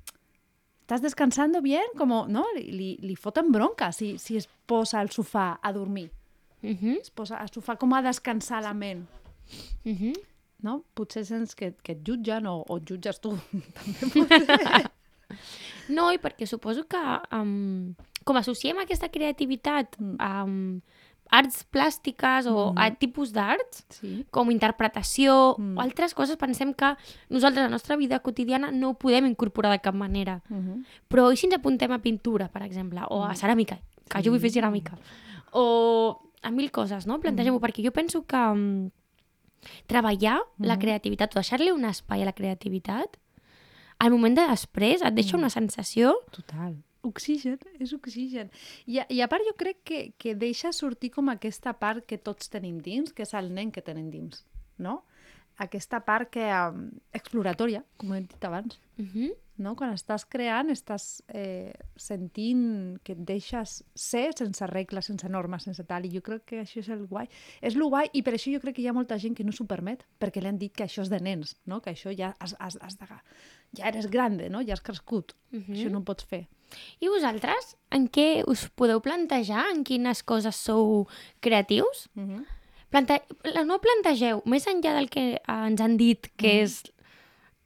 ¿estás 0.81 1.01
descansando 1.01 1.61
bien? 1.61 1.95
Como, 1.97 2.27
no? 2.29 2.45
Li, 2.55 2.69
li, 2.71 2.91
li 3.01 3.15
foten 3.15 3.51
bronca 3.51 3.91
si, 3.91 4.19
si 4.21 4.37
es 4.37 4.47
posa 4.65 4.99
al 4.99 5.09
sofà 5.09 5.55
a 5.61 5.73
dormir, 5.73 6.11
Uh 6.65 6.71
-huh. 6.71 6.99
es 6.99 7.11
posa 7.11 7.37
al 7.37 7.49
sofà 7.49 7.77
com 7.77 7.93
a 7.93 8.01
descansar 8.01 8.63
la 8.63 8.73
ment. 8.73 9.07
Uh 9.85 9.91
-huh. 9.91 10.13
No? 10.63 10.83
Potser 10.93 11.25
sents 11.25 11.53
que, 11.55 11.73
que 11.83 11.91
et 11.93 12.03
jutgen 12.07 12.45
o, 12.47 12.63
o 12.67 12.77
et 12.77 12.85
jutges 12.89 13.19
tu. 13.19 13.35
No, 15.89 16.11
i 16.13 16.17
perquè 16.21 16.45
suposo 16.49 16.85
que 16.89 16.99
um, 17.33 17.93
com 18.25 18.37
associem 18.37 18.77
aquesta 18.81 19.09
creativitat 19.09 19.97
Mm. 19.99 20.15
a 20.21 20.43
um, 20.45 20.81
arts 21.31 21.63
plàstiques 21.73 22.45
o 22.47 22.71
Mhm. 22.71 22.77
a 22.77 22.91
tipus 22.95 23.31
d'arts, 23.33 23.85
Sí. 23.89 24.25
com 24.31 24.51
interpretació 24.51 25.55
Mm. 25.57 25.77
o 25.77 25.81
altres 25.81 26.13
coses, 26.13 26.37
pensem 26.37 26.73
que 26.73 26.95
nosaltres 27.29 27.61
a 27.65 27.67
la 27.67 27.73
nostra 27.73 27.95
vida 27.97 28.19
quotidiana 28.19 28.71
no 28.71 28.89
ho 28.89 28.93
podem 28.93 29.25
incorporar 29.25 29.71
de 29.71 29.79
cap 29.81 29.95
manera. 29.95 30.41
Uh 30.49 30.55
-huh. 30.57 30.85
Però 31.09 31.31
i 31.33 31.37
si 31.37 31.47
ens 31.47 31.55
apuntem 31.55 31.91
a 31.91 31.99
pintura, 31.99 32.47
per 32.49 32.61
exemple, 32.63 33.01
o 33.09 33.23
a 33.23 33.33
ceràmica, 33.33 33.79
que 34.09 34.21
jo 34.23 34.31
vull 34.31 34.39
fer 34.39 34.51
ceràmica, 34.51 34.97
o 35.51 36.19
a 36.43 36.51
mil 36.51 36.69
coses, 36.71 37.05
no? 37.07 37.19
Plantegem-ho, 37.19 37.59
perquè 37.59 37.83
jo 37.83 37.91
penso 37.91 38.25
que 38.25 38.37
um, 38.37 38.91
treballar 39.87 40.39
la 40.59 40.75
Mhm. 40.75 40.81
creativitat 40.81 41.35
o 41.35 41.39
deixar-li 41.39 41.71
un 41.71 41.85
espai 41.85 42.21
a 42.21 42.25
la 42.25 42.33
creativitat, 42.33 43.17
al 43.99 44.11
moment 44.11 44.35
de 44.35 44.47
després 44.47 45.01
et 45.01 45.13
deixa 45.13 45.37
una 45.37 45.49
sensació 45.49 46.15
Total. 46.31 46.75
Oxigen, 47.01 47.59
és 47.79 47.93
oxigen. 47.93 48.49
I, 48.87 48.97
a- 48.99 49.05
I 49.09 49.21
a 49.21 49.27
part 49.27 49.43
jo 49.45 49.53
crec 49.55 49.77
que, 49.83 50.13
que 50.17 50.33
deixa 50.33 50.71
sortir 50.73 51.11
com 51.11 51.29
aquesta 51.29 51.73
part 51.77 52.03
que 52.05 52.17
tots 52.17 52.49
tenim 52.49 52.79
dins, 52.81 53.13
que 53.13 53.21
és 53.23 53.33
el 53.35 53.53
nen 53.53 53.71
que 53.71 53.81
tenim 53.81 54.09
dins, 54.09 54.43
no? 54.79 55.03
Aquesta 55.57 56.01
part 56.03 56.29
que 56.29 56.43
um, 56.43 56.89
exploratòria, 57.13 57.83
com 57.97 58.13
hem 58.13 58.25
dit 58.27 58.43
abans, 58.43 58.79
Uh 58.97 59.05
-huh. 59.05 59.33
no? 59.57 59.75
Quan 59.75 59.91
estàs 59.93 60.25
creant, 60.25 60.69
estàs 60.69 61.21
eh, 61.27 61.73
sentint 61.95 62.97
que 63.03 63.11
et 63.11 63.19
deixes 63.19 63.83
ser 63.93 64.31
sense 64.37 64.65
regles, 64.67 65.05
sense 65.05 65.27
normes, 65.29 65.63
sense 65.63 65.83
tal, 65.83 66.05
i 66.05 66.09
jo 66.15 66.21
crec 66.21 66.45
que 66.45 66.61
això 66.61 66.79
és 66.79 66.89
el 66.89 67.05
guai. 67.07 67.27
És 67.61 67.75
el 67.75 67.83
guai, 67.83 68.09
i 68.13 68.21
per 68.23 68.33
això 68.33 68.53
jo 68.53 68.59
crec 68.59 68.75
que 68.75 68.81
hi 68.81 68.87
ha 68.87 68.93
molta 68.93 69.17
gent 69.17 69.35
que 69.35 69.43
no 69.43 69.51
s'ho 69.51 69.65
permet, 69.65 70.05
perquè 70.19 70.41
li 70.41 70.47
han 70.47 70.57
dit 70.57 70.73
que 70.73 70.83
això 70.83 71.01
és 71.01 71.09
de 71.09 71.19
nens, 71.19 71.57
no? 71.65 71.81
Que 71.81 71.91
això 71.91 72.11
ja 72.17 72.33
has, 72.39 72.55
has, 72.59 72.77
has 72.81 72.97
de... 72.97 73.05
Ja 73.77 73.87
eres 73.87 74.07
grande, 74.07 74.49
no? 74.49 74.61
Ja 74.61 74.73
has 74.73 74.81
crescut. 74.81 75.35
Mhm. 75.51 75.73
Això 75.73 75.89
no 75.89 75.99
ho 75.99 76.03
pots 76.03 76.23
fer. 76.23 76.47
I 76.99 77.07
vosaltres, 77.07 77.77
en 77.91 78.07
què 78.09 78.43
us 78.47 78.69
podeu 78.69 79.01
plantejar? 79.01 79.65
En 79.71 79.83
quines 79.83 80.23
coses 80.23 80.55
sou 80.55 81.07
creatius? 81.41 82.09
Uh 82.15 82.23
-huh. 82.23 82.45
Plante... 82.95 83.17
No 83.67 83.81
plantegeu, 83.83 84.39
més 84.47 84.65
enllà 84.71 84.93
del 84.95 85.09
que 85.11 85.25
ens 85.51 85.81
han 85.83 85.97
dit 85.99 86.29
que 86.39 86.61
és 86.63 86.77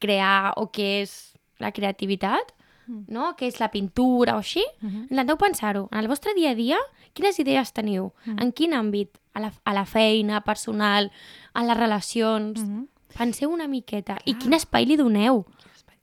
crear 0.02 0.54
o 0.58 0.72
que 0.74 1.02
és 1.04 1.34
la 1.62 1.72
creativitat, 1.72 2.56
Mm. 2.90 3.04
no? 3.14 3.36
que 3.38 3.46
és 3.46 3.60
la 3.60 3.68
pintura 3.70 4.34
o 4.34 4.40
així, 4.40 4.64
Mhm. 4.82 5.10
intenteu 5.12 5.38
pensar-ho. 5.38 5.88
En 5.92 6.00
el 6.00 6.08
vostre 6.08 6.34
dia 6.34 6.50
a 6.52 6.56
dia, 6.56 6.78
quines 7.14 7.38
idees 7.38 7.72
teniu? 7.72 8.14
Mm. 8.26 8.42
En 8.42 8.52
quin 8.52 8.72
àmbit? 8.74 9.10
A 9.36 9.40
la, 9.40 9.52
a 9.64 9.74
la 9.76 9.86
feina, 9.86 10.42
personal, 10.42 11.12
a 11.54 11.64
les 11.64 11.78
relacions? 11.78 12.64
Mhm. 12.64 12.88
Penseu 13.16 13.52
una 13.52 13.68
miqueta. 13.68 14.18
I 14.26 14.34
Clar. 14.34 14.40
quin 14.42 14.54
espai 14.54 14.86
li 14.88 14.96
doneu? 14.98 15.46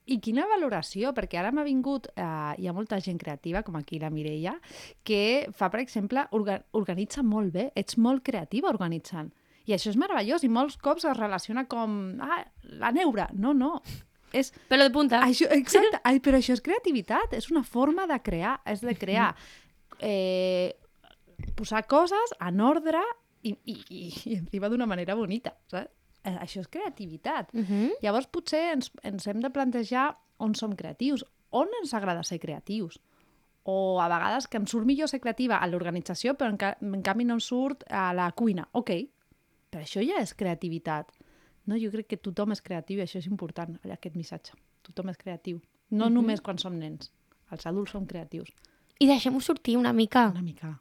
I 0.07 0.21
quina 0.23 0.47
valoració, 0.47 1.11
perquè 1.17 1.41
ara 1.41 1.51
m'ha 1.51 1.65
vingut, 1.67 2.07
eh, 2.15 2.23
hi 2.63 2.69
ha 2.69 2.75
molta 2.75 3.01
gent 3.03 3.19
creativa, 3.19 3.65
com 3.67 3.75
aquí 3.77 3.99
la 3.99 4.11
Mireia, 4.11 4.55
que 5.03 5.49
fa, 5.51 5.69
per 5.73 5.81
exemple, 5.83 6.23
orga 6.31 6.61
organitza 6.79 7.25
molt 7.27 7.53
bé, 7.53 7.71
ets 7.75 7.99
molt 7.99 8.23
creativa 8.23 8.71
organitzant. 8.71 9.33
I 9.67 9.75
això 9.75 9.91
és 9.91 9.99
meravellós, 9.99 10.45
i 10.47 10.51
molts 10.53 10.79
cops 10.79 11.09
es 11.11 11.19
relaciona 11.19 11.67
com, 11.67 11.97
ah, 12.23 12.45
la 12.79 12.93
neura. 12.95 13.27
No, 13.35 13.51
no, 13.53 13.81
és... 14.33 14.53
Pelo 14.71 14.87
de 14.87 14.95
punta. 14.95 15.25
Això, 15.27 15.49
exacte, 15.59 16.01
Ai, 16.07 16.21
però 16.23 16.39
això 16.39 16.55
és 16.55 16.63
creativitat, 16.63 17.35
és 17.35 17.51
una 17.51 17.65
forma 17.67 18.07
de 18.07 18.19
crear, 18.23 18.61
és 18.69 18.85
de 18.87 18.95
crear, 18.99 19.33
eh, 19.99 20.77
posar 21.59 21.83
coses 21.91 22.35
en 22.41 22.63
ordre 22.63 23.03
i, 23.43 23.55
i, 23.65 23.77
i, 23.91 24.07
i 24.31 24.39
encima 24.39 24.71
d'una 24.71 24.87
manera 24.87 25.19
bonita, 25.19 25.57
saps? 25.71 25.93
Eh, 26.27 26.37
Això 26.43 26.61
és 26.61 26.69
creativitat. 26.69 27.53
Uh 27.55 27.61
-huh. 27.61 27.91
Llavors 28.03 28.27
potser 28.27 28.73
ens, 28.75 28.91
ens 29.03 29.27
hem 29.27 29.41
de 29.41 29.51
plantejar 29.51 30.17
on 30.39 30.55
som 30.55 30.75
creatius, 30.77 31.25
on 31.51 31.69
ens 31.83 31.95
agrada 31.95 32.23
ser 32.23 32.39
creatius. 32.41 32.99
O 33.63 34.01
a 34.01 34.09
vegades 34.09 34.47
que 34.49 34.57
em 34.59 34.67
surt 34.67 34.87
millor 34.87 35.09
ser 35.09 35.21
creativa 35.21 35.57
a 35.57 35.67
l'organització, 35.67 36.35
però 36.37 36.51
en, 36.51 36.57
ca 36.57 36.77
en 36.81 37.03
canvi 37.03 37.25
no 37.25 37.35
em 37.35 37.41
surt 37.41 37.85
a 37.91 38.13
la 38.13 38.31
cuina. 38.33 38.69
Ok, 38.73 38.91
però 39.71 39.83
això 39.83 40.01
ja 40.07 40.21
és 40.21 40.35
creativitat. 40.35 41.11
No, 41.65 41.77
jo 41.77 41.91
crec 41.91 42.07
que 42.07 42.17
tothom 42.17 42.53
és 42.53 42.61
creatiu 42.63 42.99
i 42.99 43.03
això 43.03 43.19
és 43.19 43.27
important, 43.27 43.79
aquest 43.91 44.15
missatge. 44.17 44.53
Tothom 44.83 45.09
és 45.09 45.17
creatiu. 45.17 45.61
No 45.91 46.07
Mhm. 46.07 46.13
només 46.15 46.41
quan 46.41 46.59
som 46.59 46.79
nens. 46.79 47.11
Els 47.51 47.67
adults 47.67 47.91
som 47.91 48.07
creatius. 48.07 48.49
I 49.01 49.07
deixem-ho 49.07 49.41
sortir 49.41 49.77
una 49.77 49.93
mica. 49.93 50.29
Una 50.31 50.43
mica. 50.43 50.81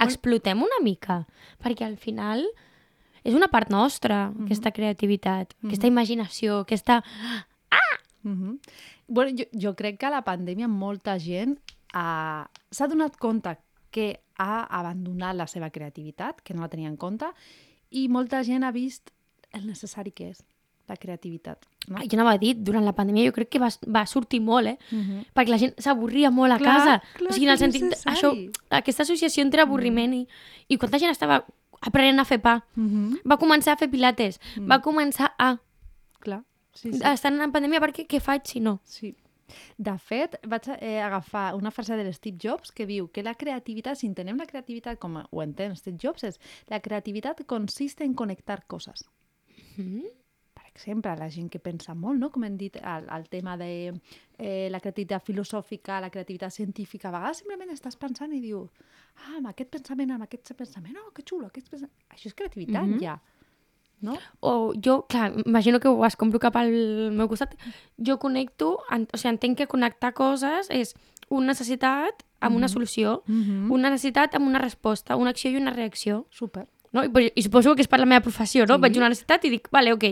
explotem 0.00 0.62
una 0.62 0.80
mica, 0.82 1.26
perquè 1.62 1.84
al 1.84 1.96
final 1.98 2.46
és 3.26 3.34
una 3.34 3.48
part 3.50 3.70
nostra, 3.74 4.28
aquesta 4.46 4.70
creativitat, 4.70 5.56
aquesta 5.66 5.90
imaginació, 5.90 6.60
aquesta... 6.64 7.02
Mm 8.22 8.34
-hmm. 8.34 8.58
bueno, 9.06 9.30
jo, 9.38 9.44
jo 9.54 9.74
crec 9.74 9.98
que 9.98 10.10
la 10.10 10.22
pandèmia 10.22 10.66
molta 10.68 11.18
gent 11.18 11.58
ha- 11.92 12.48
s'ha 12.70 12.88
donat 12.88 13.16
compte 13.16 13.56
que 13.90 14.20
ha 14.36 14.66
abandonat 14.78 15.36
la 15.36 15.46
seva 15.46 15.70
creativitat, 15.70 16.42
que 16.42 16.54
no 16.54 16.62
la 16.62 16.68
tenia 16.68 16.88
en 16.88 16.96
compte, 16.96 17.26
i 17.90 18.08
molta 18.08 18.42
gent 18.42 18.64
ha 18.64 18.72
vist 18.72 19.10
el 19.52 19.66
necessari 19.66 20.12
que 20.12 20.30
és 20.30 20.42
la 20.88 20.96
creativitat. 20.96 21.66
No? 21.88 21.98
Jo 21.98 22.18
anava 22.18 22.32
a 22.34 22.38
dir, 22.38 22.54
durant 22.58 22.84
la 22.84 22.94
pandèmia 22.94 23.26
jo 23.28 23.34
crec 23.34 23.48
que 23.48 23.60
va, 23.62 23.70
va 23.86 24.04
sortir 24.06 24.40
molt, 24.40 24.66
eh? 24.66 24.78
Mm 24.90 25.02
-hmm. 25.02 25.24
Perquè 25.34 25.50
la 25.50 25.58
gent 25.58 25.74
s'avorria 25.78 26.30
molt 26.30 26.52
a 26.52 26.58
Clar, 26.58 26.76
casa. 26.76 27.02
clar 27.14 27.30
o 27.30 27.32
sigui, 27.32 27.46
en 27.46 27.52
el 27.52 27.58
sentit... 27.58 27.82
necessari. 27.82 28.16
Això, 28.16 28.50
aquesta 28.70 29.02
associació 29.02 29.42
entre 29.42 29.62
avorriment 29.62 30.14
i... 30.14 30.26
I 30.68 30.76
quanta 30.78 30.98
gent 30.98 31.10
estava 31.10 31.44
aprenent 31.80 32.20
a 32.20 32.24
fer 32.24 32.40
pa. 32.40 32.64
Mm 32.74 32.88
-hmm. 32.88 33.20
Va 33.24 33.38
començar 33.38 33.72
a 33.72 33.76
fer 33.76 33.90
pilates. 33.90 34.40
Va 34.58 34.80
començar 34.80 35.34
a... 35.38 35.56
Clar, 36.20 36.42
sí, 36.72 36.92
sí. 36.92 37.00
Estan 37.04 37.40
en 37.40 37.52
pandèmia 37.52 37.80
perquè 37.80 38.06
què 38.06 38.20
faig 38.20 38.46
si 38.46 38.60
no? 38.60 38.80
sí. 38.84 39.14
De 39.78 39.96
fet, 39.98 40.40
vaig 40.42 40.68
eh, 40.80 41.00
agafar 41.00 41.54
una 41.54 41.70
frase 41.70 41.96
de 41.96 42.12
Steve 42.12 42.36
Jobs 42.36 42.72
que 42.72 42.84
diu 42.84 43.08
que 43.08 43.22
la 43.22 43.34
creativitat, 43.34 43.96
si 43.96 44.06
entenem 44.06 44.36
la 44.36 44.46
creativitat 44.46 44.98
com 44.98 45.22
ho 45.30 45.42
entén 45.42 45.76
Steve 45.76 45.98
Jobs, 46.02 46.24
és 46.24 46.40
la 46.68 46.80
creativitat 46.80 47.44
consiste 47.46 48.04
en 48.04 48.14
connectar 48.14 48.66
coses. 48.66 49.08
Mm? 49.76 50.02
per 50.02 50.25
exemple, 50.76 51.12
la 51.16 51.28
gent 51.32 51.48
que 51.50 51.58
pensa 51.58 51.94
molt, 51.94 52.18
no? 52.20 52.30
com 52.30 52.44
hem 52.44 52.56
dit, 52.60 52.76
el, 52.76 53.06
el 53.16 53.28
tema 53.32 53.56
de 53.56 53.68
eh, 54.38 54.68
la 54.70 54.80
creativitat 54.80 55.24
filosòfica, 55.24 56.00
la 56.00 56.10
creativitat 56.10 56.52
científica, 56.52 57.08
a 57.08 57.12
vegades 57.16 57.40
simplement 57.42 57.72
estàs 57.72 57.96
pensant 57.96 58.32
i 58.36 58.40
dius, 58.40 58.70
ah, 59.16 59.36
amb 59.38 59.48
aquest 59.52 59.70
pensament, 59.70 60.12
amb 60.12 60.26
aquest 60.28 60.52
pensament, 60.54 60.96
oh, 61.02 61.10
que 61.16 61.24
xulo, 61.26 61.46
aquest 61.48 61.68
pensament... 61.72 61.92
Això 62.12 62.28
és 62.30 62.34
creativitat, 62.38 62.84
Mhm. 62.86 63.00
ja. 63.00 63.18
No? 64.02 64.18
o 64.40 64.74
jo, 64.76 65.06
clar, 65.08 65.32
imagino 65.46 65.80
que 65.80 65.88
ho 65.88 66.04
escombro 66.04 66.38
cap 66.38 66.54
al 66.60 66.68
meu 67.16 67.28
costat, 67.28 67.54
jo 67.96 68.18
connecto, 68.18 68.82
en, 68.92 69.06
o 69.10 69.16
sigui, 69.16 69.30
entenc 69.32 69.56
que 69.56 69.66
connectar 69.66 70.12
coses 70.12 70.68
és 70.68 70.92
una 71.30 71.46
necessitat 71.54 72.22
amb 72.44 72.56
una 72.56 72.68
solució, 72.68 73.22
Mhm. 73.26 73.70
una 73.72 73.88
necessitat 73.88 74.34
amb 74.36 74.46
una 74.46 74.58
resposta, 74.60 75.16
una 75.16 75.30
acció 75.30 75.50
i 75.50 75.56
una 75.56 75.72
reacció. 75.72 76.26
Super. 76.30 76.66
No? 76.92 77.04
I, 77.04 77.32
I 77.34 77.42
suposo 77.42 77.74
que 77.74 77.80
és 77.82 77.88
per 77.88 77.98
la 77.98 78.06
meva 78.06 78.20
professió, 78.20 78.66
no? 78.66 78.76
Sí. 78.76 78.80
Veig 78.82 78.96
una 78.98 79.08
necessitat 79.08 79.44
i 79.46 79.50
dic, 79.50 79.68
vale, 79.72 79.92
ok, 79.96 80.04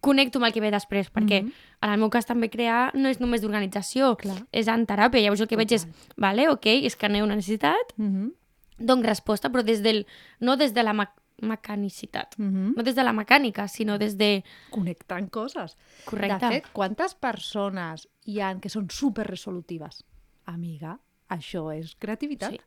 connecto 0.00 0.38
amb 0.38 0.46
el 0.46 0.52
que 0.52 0.60
ve 0.60 0.70
després, 0.70 1.12
perquè 1.12 1.42
Mhm. 1.42 1.52
en 1.82 1.90
el 1.90 1.98
meu 1.98 2.10
cas 2.10 2.26
també 2.26 2.48
crear 2.50 2.92
no 2.94 3.08
és 3.08 3.20
només 3.20 3.42
d'organització, 3.42 4.16
és 4.52 4.68
en 4.68 4.86
teràpia. 4.86 5.20
Llavors 5.20 5.40
el 5.40 5.48
que 5.48 5.56
veig 5.56 5.72
és, 5.72 5.86
vale, 6.16 6.48
ok, 6.48 6.66
aneu 7.06 7.24
una 7.24 7.34
necessitat, 7.36 7.94
Mhm. 7.96 8.32
dono 8.78 9.02
resposta, 9.02 9.50
però 9.50 9.62
des 9.64 9.82
del, 9.82 10.06
no 10.40 10.56
des 10.56 10.72
de 10.74 10.82
la 10.82 10.92
me 10.92 11.06
mecanicitat, 11.40 12.34
Mhm. 12.38 12.74
no 12.76 12.82
des 12.82 12.94
de 12.96 13.02
la 13.04 13.12
mecànica, 13.12 13.68
sinó 13.68 13.96
des 13.98 14.16
de... 14.18 14.44
Connectant 14.70 15.30
coses. 15.30 15.76
Correcte. 16.04 16.44
De 16.46 16.52
fet, 16.52 16.66
quantes 16.72 17.14
persones 17.14 18.08
hi 18.24 18.40
han 18.40 18.60
que 18.60 18.68
són 18.68 18.90
super 18.90 19.24
resolutives? 19.26 20.04
Amiga, 20.46 20.98
això 21.28 21.72
és 21.78 21.94
creativitat. 21.96 22.50
Sí. 22.50 22.60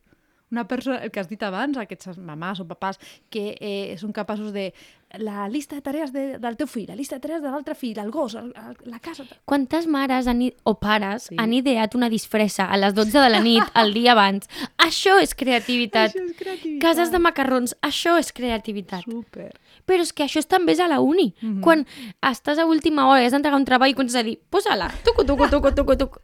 Una 0.51 0.67
persona, 0.67 0.97
el 1.03 1.11
que 1.11 1.19
has 1.21 1.29
dit 1.29 1.41
abans, 1.47 1.77
aquests 1.79 2.17
mamàs 2.19 2.59
o 2.59 2.65
papàs 2.67 2.97
que 3.31 3.55
eh, 3.59 3.95
són 3.97 4.11
capaços 4.11 4.51
de 4.51 4.73
la 5.19 5.47
llista 5.51 5.75
de 5.75 5.81
tarees 5.83 6.11
de, 6.11 6.37
del 6.39 6.55
teu 6.59 6.67
fill, 6.67 6.85
la 6.87 6.95
llista 6.95 7.17
de 7.17 7.21
tarees 7.23 7.41
de 7.43 7.49
l'altre 7.51 7.75
fill, 7.75 7.97
el 7.99 8.11
gos, 8.11 8.35
el, 8.35 8.53
el, 8.55 8.75
la 8.91 8.99
casa... 9.03 9.25
Quantes 9.47 9.87
mares 9.87 10.27
han, 10.27 10.41
o 10.63 10.73
pares 10.79 11.29
Sí. 11.31 11.35
han 11.39 11.51
ideat 11.53 11.95
una 11.95 12.09
disfressa 12.11 12.65
a 12.71 12.77
les 12.79 12.93
12 12.95 13.17
de 13.19 13.29
la 13.29 13.39
nit, 13.43 13.63
el 13.81 13.93
dia 13.95 14.11
abans? 14.13 14.47
Això 14.77 15.17
és 15.23 15.33
creativitat. 15.35 16.11
Això 16.15 16.23
és 16.27 16.35
creativitat. 16.39 16.81
Cases 16.83 17.11
de 17.11 17.19
macarrons, 17.19 17.75
això 17.81 18.17
és 18.19 18.31
creativitat. 18.31 19.03
Super. 19.07 19.49
Però 19.87 20.03
és 20.03 20.11
que 20.15 20.23
això 20.27 20.43
també 20.47 20.75
és 20.75 20.79
a 20.83 20.87
la 20.91 20.99
uni. 21.03 21.33
Mhm. 21.41 21.59
Quan 21.63 21.85
estàs 22.23 22.59
a 22.59 22.67
última 22.67 23.07
hora 23.09 23.23
i 23.23 23.27
has 23.27 23.35
d'entregar 23.35 23.59
un 23.59 23.67
treball 23.67 23.91
i 23.91 23.95
comences 23.95 24.19
a 24.19 24.23
dir, 24.23 24.37
posa-la, 24.49 24.91
tucu, 25.03 25.23
tucu, 25.27 25.47
tucu, 25.51 25.71
tucu, 25.75 25.95
tucu. 26.05 26.19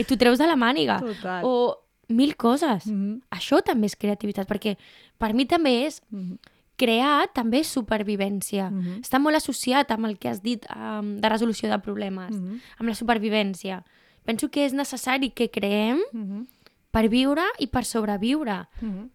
I 0.00 0.04
t'ho 0.08 0.16
treus 0.16 0.38
de 0.40 0.46
la 0.48 0.56
màniga. 0.56 1.00
Total. 1.00 1.44
O 1.44 1.76
mil 2.10 2.36
coses. 2.36 2.86
Mhm. 2.86 3.22
Això 3.30 3.62
també 3.64 3.86
és 3.86 3.96
creativitat, 3.96 4.48
perquè 4.48 4.76
per 5.18 5.32
mi 5.34 5.46
també 5.46 5.86
és 5.86 6.02
Mhm. 6.10 6.38
crear 6.76 7.28
també 7.34 7.60
és 7.60 7.68
supervivència. 7.68 8.70
Mhm. 8.70 9.00
Està 9.02 9.18
molt 9.20 9.36
associat 9.36 9.90
amb 9.90 10.06
el 10.06 10.18
que 10.18 10.28
has 10.28 10.42
dit 10.42 10.64
um, 10.74 11.16
de 11.20 11.28
resolució 11.28 11.68
de 11.70 11.78
problemes, 11.78 12.30
Mhm. 12.30 12.60
amb 12.78 12.88
la 12.88 12.94
supervivència. 12.94 13.84
Penso 14.24 14.50
que 14.50 14.64
és 14.64 14.72
necessari 14.72 15.30
que 15.30 15.50
creem 15.50 15.98
Mhm. 16.12 16.46
per 16.90 17.08
viure 17.08 17.42
i 17.58 17.66
per 17.66 17.84
sobreviure 17.84 18.68
Mhm. 18.80 19.10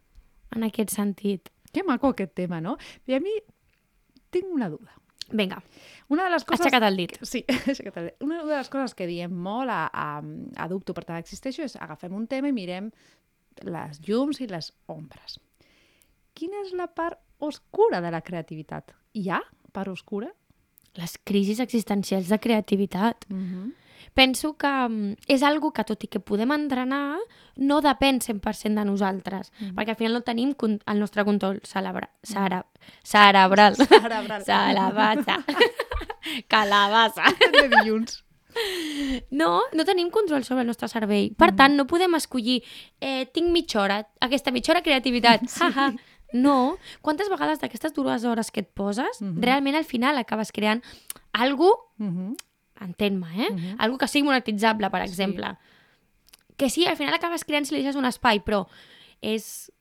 en 0.56 0.64
aquest 0.64 0.90
sentit. 0.92 1.50
Que 1.72 1.84
maco 1.84 2.08
aquest 2.08 2.34
tema, 2.34 2.62
no? 2.62 2.78
I 3.08 3.14
a 3.16 3.20
mi 3.20 3.32
tinc 4.30 4.46
una 4.54 4.70
duda. 4.70 4.92
Vinga, 5.32 5.62
Una 6.10 6.26
de 6.26 6.30
les 6.36 6.44
coses... 6.46 6.66
aixecat 6.66 6.84
el 6.86 7.00
dit. 7.02 7.16
Sí, 7.26 7.44
he 7.50 7.58
aixecat 7.74 7.98
el 7.98 8.10
dit. 8.10 8.18
Una 8.26 8.44
de 8.44 8.54
les 8.54 8.70
coses 8.70 8.94
que 8.98 9.08
diem 9.10 9.34
molt 9.34 9.74
a, 9.74 9.88
a, 9.90 10.08
a 10.22 10.68
Dubto 10.70 10.94
per 10.94 11.06
tant 11.08 11.18
existeixo 11.18 11.66
és 11.66 11.78
agafem 11.82 12.14
un 12.14 12.28
tema 12.30 12.52
i 12.52 12.56
mirem 12.56 12.92
les 13.66 14.02
llums 14.06 14.42
i 14.44 14.50
les 14.52 14.72
ombres. 14.92 15.40
Quina 16.36 16.62
és 16.66 16.74
la 16.76 16.88
part 16.92 17.18
oscura 17.40 18.02
de 18.04 18.12
la 18.14 18.22
creativitat? 18.22 18.94
Hi 19.16 19.30
ha 19.32 19.42
part 19.74 19.92
oscura? 19.92 20.30
Les 20.96 21.18
crisis 21.28 21.60
existencials 21.64 22.30
de 22.32 22.40
creativitat. 22.40 23.26
Mm 23.30 23.44
-hmm. 23.46 23.72
Penso 24.14 24.56
que 24.58 24.68
mm, 24.68 25.16
és 25.28 25.44
algo 25.44 25.72
que, 25.74 25.84
tot 25.84 26.04
i 26.04 26.08
que 26.08 26.20
podem 26.20 26.52
entrenar, 26.52 27.18
no 27.58 27.82
depèn 27.82 28.20
100% 28.22 28.76
de 28.76 28.86
nosaltres, 28.86 29.52
Mhm. 29.60 29.76
perquè 29.76 29.90
al 29.90 29.96
final 29.96 30.14
no 30.14 30.22
tenim 30.22 30.54
el 30.86 31.00
nostre 31.00 31.24
control 31.26 31.62
celebra, 31.64 32.10
cere, 32.24 32.64
cerebral. 33.04 33.76
Cerebral. 34.00 34.44
Calabassa. 34.46 35.44
Calabassa. 36.48 37.24
de 37.52 37.70
dilluns. 37.70 38.24
No, 39.32 39.60
no 39.74 39.84
tenim 39.84 40.10
control 40.10 40.44
sobre 40.46 40.62
el 40.62 40.68
nostre 40.68 40.88
cervell. 40.88 41.34
Per 41.36 41.52
tant, 41.58 41.76
no 41.76 41.86
podem 41.88 42.14
escollir 42.16 42.62
eh, 43.02 43.26
tinc 43.36 43.50
mitja 43.52 43.82
hora, 43.82 43.98
aquesta 44.24 44.52
mitja 44.56 44.72
hora 44.72 44.82
creativitat. 44.86 45.44
Sí. 45.52 45.66
No. 46.34 46.78
Quantes 47.02 47.30
vegades 47.30 47.60
d'aquestes 47.62 47.94
dues 47.94 48.24
hores 48.26 48.50
que 48.52 48.62
et 48.62 48.70
poses, 48.74 49.22
Mhm. 49.22 49.42
realment 49.44 49.76
al 49.76 49.86
final 49.86 50.18
acabes 50.18 50.52
creant 50.52 50.84
algo 51.34 51.92
Mm 51.98 52.10
-hmm. 52.12 52.36
Entén-me, 52.82 53.28
eh? 53.48 53.52
Mhm. 53.52 53.76
Algo 53.80 53.98
que 53.98 54.08
sigui 54.08 54.24
monetitzable, 54.28 54.90
per 54.90 55.02
Sí. 55.04 55.10
exemple. 55.10 55.58
Que 56.58 56.70
sí, 56.70 56.86
al 56.86 56.96
final 56.98 57.14
acabes 57.14 57.44
creant 57.44 57.66
si 57.66 57.76
li 57.76 57.82
deixes 57.82 57.96
un 57.96 58.06
espai, 58.06 58.40
però 58.44 58.68
és... 59.22 59.72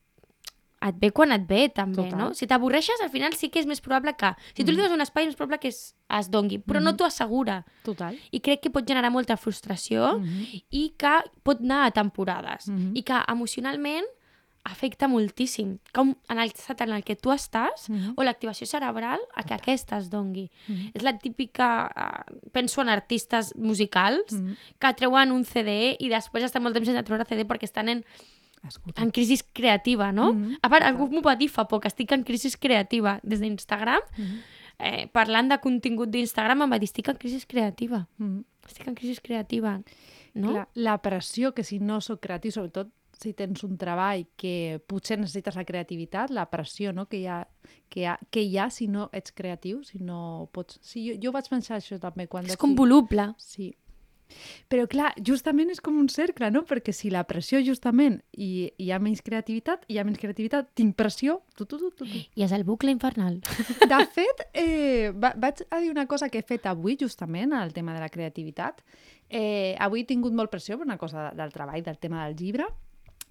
Et 0.85 0.93
ve 1.01 1.09
quan 1.11 1.31
et 1.31 1.47
ve, 1.47 1.69
també, 1.69 1.95
Total. 2.11 2.19
no? 2.19 2.33
Si 2.35 2.45
t'avorreixes, 2.45 2.99
al 3.01 3.09
final 3.09 3.33
sí 3.33 3.49
que 3.49 3.59
és 3.59 3.65
més 3.65 3.79
probable 3.81 4.13
que... 4.15 4.35
Si 4.53 4.63
tu 4.63 4.71
li 4.71 4.77
dones 4.77 4.91
un 4.91 5.01
espai, 5.01 5.23
és 5.23 5.27
més 5.29 5.35
probable 5.35 5.57
que 5.59 5.69
es, 5.69 5.95
es 6.19 6.29
dongui, 6.29 6.59
però 6.59 6.79
no 6.81 6.91
Mhm. 6.91 6.97
t'ho 6.97 7.05
assegura. 7.05 7.65
Total. 7.83 8.19
I 8.29 8.39
crec 8.41 8.61
que 8.61 8.69
pot 8.69 8.85
generar 8.85 9.09
molta 9.09 9.35
frustració 9.37 10.19
Mhm. 10.19 10.61
i 10.69 10.93
que 10.97 11.23
pot 11.43 11.59
anar 11.61 11.85
a 11.87 11.91
temporades. 11.91 12.67
Mhm. 12.67 12.91
I 12.97 13.01
que 13.03 13.17
emocionalment 13.27 14.05
afecta 14.65 15.07
moltíssim. 15.07 15.77
Com 15.93 16.15
en 16.27 16.39
el 16.41 16.49
estat 16.49 16.81
en 16.81 16.91
el 16.95 17.03
que 17.05 17.15
tu 17.15 17.29
estàs 17.31 17.85
Mhm. 17.87 18.13
o 18.17 18.23
l'activació 18.23 18.65
cerebral 18.65 19.19
a 19.35 19.43
que 19.43 19.53
aquesta 19.53 19.97
es 19.99 20.09
dongui. 20.09 20.49
Mhm. 20.67 20.91
És 20.95 21.03
la 21.03 21.17
típica... 21.19 21.91
Uh, 21.95 22.49
penso 22.51 22.81
en 22.81 22.89
artistes 22.89 23.53
musicals 23.55 24.33
Mhm. 24.33 24.55
que 24.79 24.93
treuen 24.93 25.31
un 25.31 25.45
CD 25.45 25.95
i 25.99 26.09
després 26.09 26.43
estan 26.43 26.63
molt 26.63 26.73
temps 26.73 26.87
sense 26.87 27.03
treure 27.03 27.25
CD 27.25 27.45
perquè 27.45 27.63
estan 27.69 27.89
en, 27.89 28.03
Escolta. 28.67 29.01
en 29.03 29.11
crisi 29.11 29.37
creativa, 29.53 30.11
no? 30.11 30.33
Mhm. 30.33 30.57
A 30.63 30.69
part, 30.69 30.83
algú 30.83 31.09
m'ho 31.11 31.21
va 31.21 31.35
dir 31.35 31.49
fa 31.49 31.67
poc, 31.67 31.85
estic 31.85 32.11
en 32.11 32.23
crisi 32.23 32.49
creativa 32.59 33.19
des 33.23 33.39
d'Instagram. 33.39 34.01
Mhm. 34.17 34.39
Eh, 34.79 35.07
parlant 35.07 35.47
de 35.49 35.59
contingut 35.59 36.09
d'Instagram 36.09 36.63
em 36.63 36.71
va 36.71 36.79
dir, 36.79 36.85
estic 36.89 37.07
en 37.07 37.15
crisi 37.17 37.45
creativa. 37.45 38.07
Mhm. 38.17 38.43
Estic 38.65 38.87
en 38.87 38.95
crisi 38.95 39.21
creativa. 39.21 39.79
No? 40.33 40.51
Clar, 40.51 40.67
la 40.73 40.97
pressió 41.01 41.53
que 41.53 41.63
si 41.63 41.79
no 41.79 42.01
sóc 42.01 42.19
creatiu, 42.19 42.51
sobretot 42.51 42.89
si 43.15 43.33
tens 43.37 43.63
un 43.67 43.77
treball 43.79 44.25
que 44.39 44.81
potser 44.87 45.17
necessites 45.19 45.55
la 45.55 45.65
creativitat, 45.67 46.33
la 46.35 46.47
pressió 46.51 46.93
no? 46.93 47.07
que, 47.09 47.21
hi 47.23 47.29
ha, 47.31 47.39
que, 47.89 48.01
hi 48.03 48.05
ha, 48.11 48.17
que 48.31 48.43
hi 48.43 48.59
ha 48.59 48.69
si 48.73 48.89
no 48.91 49.09
ets 49.15 49.35
creatiu, 49.35 49.81
si 49.87 50.01
no 50.03 50.49
pots... 50.53 50.79
Sí, 50.83 51.07
jo, 51.07 51.17
jo 51.23 51.33
vaig 51.35 51.49
pensar 51.51 51.79
això 51.79 51.99
també 52.01 52.27
quan... 52.27 52.45
És 52.45 52.55
vaig 52.55 52.63
com 52.65 52.77
voluble. 52.77 53.31
Sí. 53.41 53.73
Però 54.71 54.85
clar, 54.89 55.11
justament 55.25 55.69
és 55.71 55.79
com 55.83 55.97
un 56.01 56.07
cercle, 56.09 56.49
no? 56.53 56.63
Perquè 56.67 56.93
si 56.95 57.11
la 57.13 57.23
pressió 57.29 57.61
justament 57.65 58.17
i 58.31 58.67
hi 58.81 58.89
ha 58.91 58.99
menys 59.01 59.21
creativitat, 59.25 59.85
hi 59.91 59.99
ha 59.99 60.05
menys 60.07 60.19
creativitat, 60.21 60.71
tinc 60.77 60.95
pressió, 60.97 61.39
tu, 61.55 61.67
tu, 61.69 61.77
tu, 61.77 61.91
tu, 61.91 62.07
tu. 62.07 62.21
I 62.35 62.45
és 62.45 62.55
el 62.55 62.65
bucle 62.67 62.93
infernal. 62.93 63.37
De 63.91 63.99
fet, 64.15 64.45
eh, 64.53 65.11
va, 65.13 65.35
vaig 65.41 65.61
a 65.69 65.81
dir 65.83 65.91
una 65.93 66.07
cosa 66.09 66.29
que 66.33 66.41
he 66.41 66.47
fet 66.47 66.65
avui, 66.71 66.97
justament, 66.99 67.53
al 67.53 67.73
tema 67.75 67.93
de 67.95 68.01
la 68.01 68.09
creativitat. 68.09 68.81
Eh, 69.29 69.75
avui 69.81 70.03
he 70.03 70.09
tingut 70.09 70.33
molt 70.35 70.51
pressió 70.53 70.79
per 70.79 70.89
una 70.89 70.99
cosa 71.01 71.29
del 71.37 71.53
treball, 71.53 71.85
del 71.85 72.01
tema 72.01 72.25
del 72.25 72.35
llibre. 72.39 72.67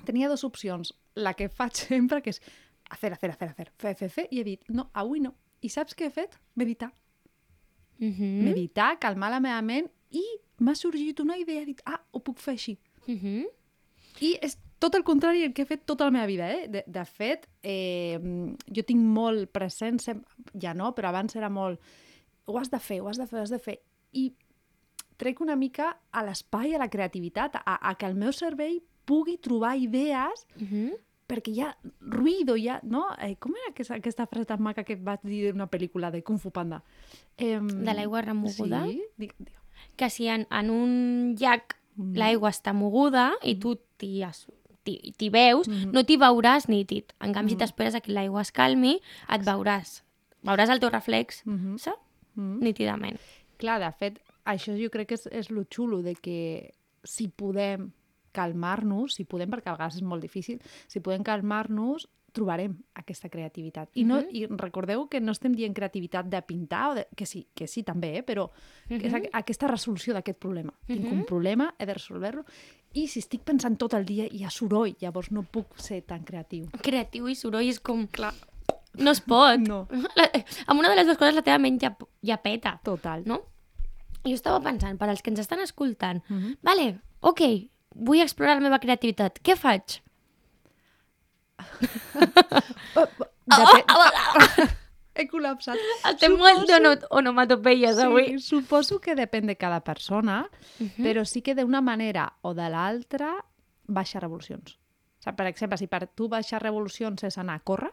Tenia 0.04 0.28
dues 0.28 0.44
opcions. 0.44 0.94
La 1.14 1.34
que 1.34 1.48
faig 1.48 1.74
sempre, 1.76 2.20
que 2.22 2.30
és 2.34 2.40
hacer, 2.90 3.12
hacer, 3.12 3.30
hacer, 3.30 3.48
hacer, 3.48 3.72
fer, 3.78 3.94
fer, 3.96 4.10
fer, 4.10 4.28
i 4.30 4.40
he 4.40 4.44
dit, 4.44 4.68
no, 4.68 4.88
avui 4.92 5.20
no. 5.20 5.34
I 5.64 5.70
saps 5.72 5.96
què 5.96 6.08
he 6.08 6.14
fet? 6.14 6.38
Meditar. 6.54 6.92
Mm 7.98 8.12
-hmm. 8.12 8.42
Meditar, 8.50 8.98
calmar 8.98 9.30
la 9.30 9.40
meva 9.40 9.62
ment 9.62 9.88
i 10.10 10.22
m'ha 10.58 10.74
sorgit 10.74 11.20
una 11.20 11.36
idea, 11.38 11.62
he 11.62 11.66
dit, 11.66 11.82
ah, 11.86 12.00
ho 12.10 12.20
puc 12.20 12.38
fer 12.38 12.52
així. 12.52 12.78
Mm 13.06 13.18
-hmm. 13.18 13.44
I 14.20 14.38
és 14.42 14.58
tot 14.78 14.94
el 14.94 15.02
contrari 15.02 15.40
del 15.40 15.52
que 15.52 15.62
he 15.62 15.66
fet 15.66 15.84
tota 15.86 16.04
la 16.04 16.10
meva 16.10 16.26
vida, 16.26 16.50
eh? 16.52 16.68
De, 16.68 16.84
de 16.86 17.04
fet, 17.04 17.48
eh, 17.62 18.18
jo 18.68 18.82
tinc 18.82 19.00
molt 19.00 19.50
present, 19.50 20.00
ja 20.60 20.74
no, 20.74 20.92
però 20.94 21.08
abans 21.08 21.36
era 21.36 21.48
molt... 21.48 21.80
Ho 22.46 22.58
has 22.58 22.70
de 22.70 22.78
fer, 22.78 23.00
ho 23.00 23.08
has 23.08 23.16
de 23.16 23.26
fer, 23.26 23.38
ho 23.38 23.42
has 23.42 23.50
de 23.50 23.58
fer. 23.58 23.78
I 24.12 24.34
trec 25.16 25.40
una 25.40 25.56
mica 25.56 25.96
a 26.10 26.22
l'espai, 26.22 26.74
a 26.74 26.78
la 26.78 26.90
creativitat, 26.90 27.56
a, 27.56 27.78
a 27.80 27.94
que 27.94 28.06
el 28.06 28.14
meu 28.14 28.32
cervell 28.32 28.82
pugui 29.04 29.36
trobar 29.38 29.76
idees 29.78 30.46
Mm 30.56 30.66
-hmm. 30.66 30.92
perquè 31.26 31.50
hi 31.50 31.60
ha 31.60 31.76
ruïdo, 32.00 32.56
hi 32.56 32.68
ha... 32.68 32.80
No? 32.82 33.06
Eh, 33.18 33.36
com 33.38 33.52
era 33.56 33.70
aquesta, 33.70 33.94
aquesta 33.94 34.26
frase 34.26 34.44
tan 34.46 34.62
maca 34.62 34.84
que 34.84 34.94
vaig 34.96 35.20
dir 35.22 35.52
d'una 35.52 35.66
pel·lícula 35.70 36.10
de 36.10 36.22
Kung 36.22 36.38
Fu 36.38 36.50
Panda? 36.50 36.82
Eh, 37.38 37.58
De 37.60 37.94
l'aigua 37.94 38.20
remoguda? 38.22 38.84
Sí, 38.86 39.02
digue, 39.16 39.34
digue. 39.38 39.58
Que 39.96 40.10
si 40.10 40.26
en, 40.28 40.46
en 40.50 40.70
un 40.70 41.34
llac 41.36 41.76
Mm. 41.96 42.16
l'aigua 42.16 42.50
està 42.50 42.72
moguda 42.74 43.32
i 43.42 43.54
tu 43.54 43.76
t'hi 43.96 44.22
t'hi 44.84 45.30
veus, 45.30 45.66
Mhm. 45.68 45.92
no 45.92 46.04
t'hi 46.04 46.16
veuràs 46.18 46.68
nítid. 46.68 47.04
En 47.20 47.32
canvi, 47.32 47.50
si 47.50 47.54
Mhm. 47.54 47.58
t'esperes 47.60 47.94
a 47.94 48.00
que 48.00 48.12
l'aigua 48.12 48.42
es 48.42 48.52
calmi, 48.52 49.00
et 49.30 49.40
veuràs. 49.42 50.02
Veuràs 50.42 50.68
el 50.70 50.78
teu 50.80 50.90
reflex, 50.90 51.42
Mhm. 51.46 51.78
saps? 51.78 51.98
Mhm. 52.34 52.58
Nítidament. 52.60 53.18
Clar, 53.56 53.80
de 53.80 53.90
fet, 53.92 54.20
això 54.44 54.76
jo 54.76 54.90
crec 54.90 55.08
que 55.08 55.14
és, 55.14 55.26
és 55.32 55.50
lo 55.50 55.64
xulo 55.64 56.02
de 56.02 56.14
que 56.16 56.74
si 57.02 57.28
podem 57.28 57.92
calmar-nos, 58.34 59.14
si 59.14 59.24
podem, 59.24 59.48
perquè 59.54 59.70
a 59.70 59.76
vegades 59.78 59.96
és 60.00 60.04
molt 60.04 60.22
difícil, 60.24 60.60
si 60.90 61.00
podem 61.00 61.22
calmar-nos, 61.24 62.08
trobarem 62.34 62.72
aquesta 62.98 63.28
creativitat. 63.30 63.92
I, 63.94 64.02
no, 64.04 64.16
Mhm. 64.20 64.28
I 64.34 64.46
recordeu 64.58 65.04
que 65.08 65.20
no 65.20 65.30
estem 65.30 65.52
dient 65.54 65.72
creativitat 65.72 66.26
de 66.26 66.40
pintar, 66.42 66.90
o 66.90 66.94
de, 66.96 67.06
que, 67.14 67.26
sí, 67.26 67.46
que 67.54 67.68
sí 67.68 67.84
també, 67.84 68.16
eh? 68.18 68.24
però 68.26 68.48
que 68.88 68.96
és 69.06 69.12
Mhm. 69.12 69.20
aqu- 69.22 69.30
aquesta 69.32 69.68
resolució 69.68 70.12
d'aquest 70.12 70.38
problema. 70.40 70.74
Tinc 70.86 71.06
un 71.12 71.24
problema, 71.24 71.74
he 71.78 71.86
de 71.86 71.94
resoldre-lo, 71.94 72.44
i 72.92 73.06
si 73.06 73.20
estic 73.20 73.42
pensant 73.42 73.78
tot 73.78 73.94
el 73.94 74.04
dia 74.04 74.26
hi 74.30 74.42
ha 74.44 74.50
soroll, 74.50 74.96
llavors 75.00 75.30
no 75.30 75.44
puc 75.44 75.78
ser 75.78 76.02
tan 76.02 76.24
creatiu. 76.24 76.66
Creatiu 76.82 77.28
i 77.28 77.36
soroll 77.36 77.68
és 77.68 77.78
com... 77.78 78.06
Clar. 78.08 78.34
No 78.96 79.10
es 79.12 79.20
pot. 79.20 79.58
No. 79.60 79.86
La, 80.16 80.28
amb 80.66 80.78
una 80.80 80.88
de 80.90 80.96
les 80.96 81.06
dues 81.06 81.18
coses 81.18 81.34
la 81.34 81.42
teva 81.42 81.58
ment 81.58 81.78
ja, 81.80 81.96
ja 82.22 82.36
peta, 82.42 82.80
Total. 82.82 83.22
no? 83.26 83.42
Jo 84.24 84.34
estava 84.34 84.60
pensant, 84.60 84.98
per 84.98 85.08
als 85.08 85.22
que 85.22 85.30
ens 85.30 85.38
estan 85.40 85.60
escoltant, 85.60 86.22
Mhm. 86.28 86.56
vale, 86.62 87.00
ok, 87.20 87.40
vull 87.94 88.20
explorar 88.20 88.56
la 88.58 88.64
meva 88.68 88.78
creativitat. 88.82 89.40
Què 89.42 89.56
faig? 89.56 90.00
Oh, 92.96 93.06
oh, 93.20 93.28
depe- 93.46 94.70
He 95.14 95.28
col·lapsat. 95.30 95.78
Estem 96.10 96.32
molt 96.38 96.64
d'ono- 96.66 96.96
onomatopeies 97.14 97.98
avui. 98.02 98.24
Sí, 98.32 98.38
suposo 98.42 98.96
que 99.00 99.14
depèn 99.14 99.46
de 99.46 99.54
cada 99.56 99.78
persona, 99.86 100.48
Mhm. 100.80 101.04
però 101.04 101.24
sí 101.24 101.40
que 101.42 101.54
d'una 101.54 101.80
manera 101.80 102.32
o 102.42 102.52
de 102.54 102.68
l'altra 102.68 103.36
baixa 103.86 104.18
revolucions. 104.18 104.72
O 104.74 105.22
sigui, 105.22 105.36
per 105.36 105.46
exemple, 105.46 105.78
si 105.78 105.86
per 105.86 106.08
tu 106.08 106.28
baixar 106.28 106.60
revolucions 106.62 107.22
és 107.22 107.38
anar 107.38 107.54
a 107.54 107.60
córrer, 107.60 107.92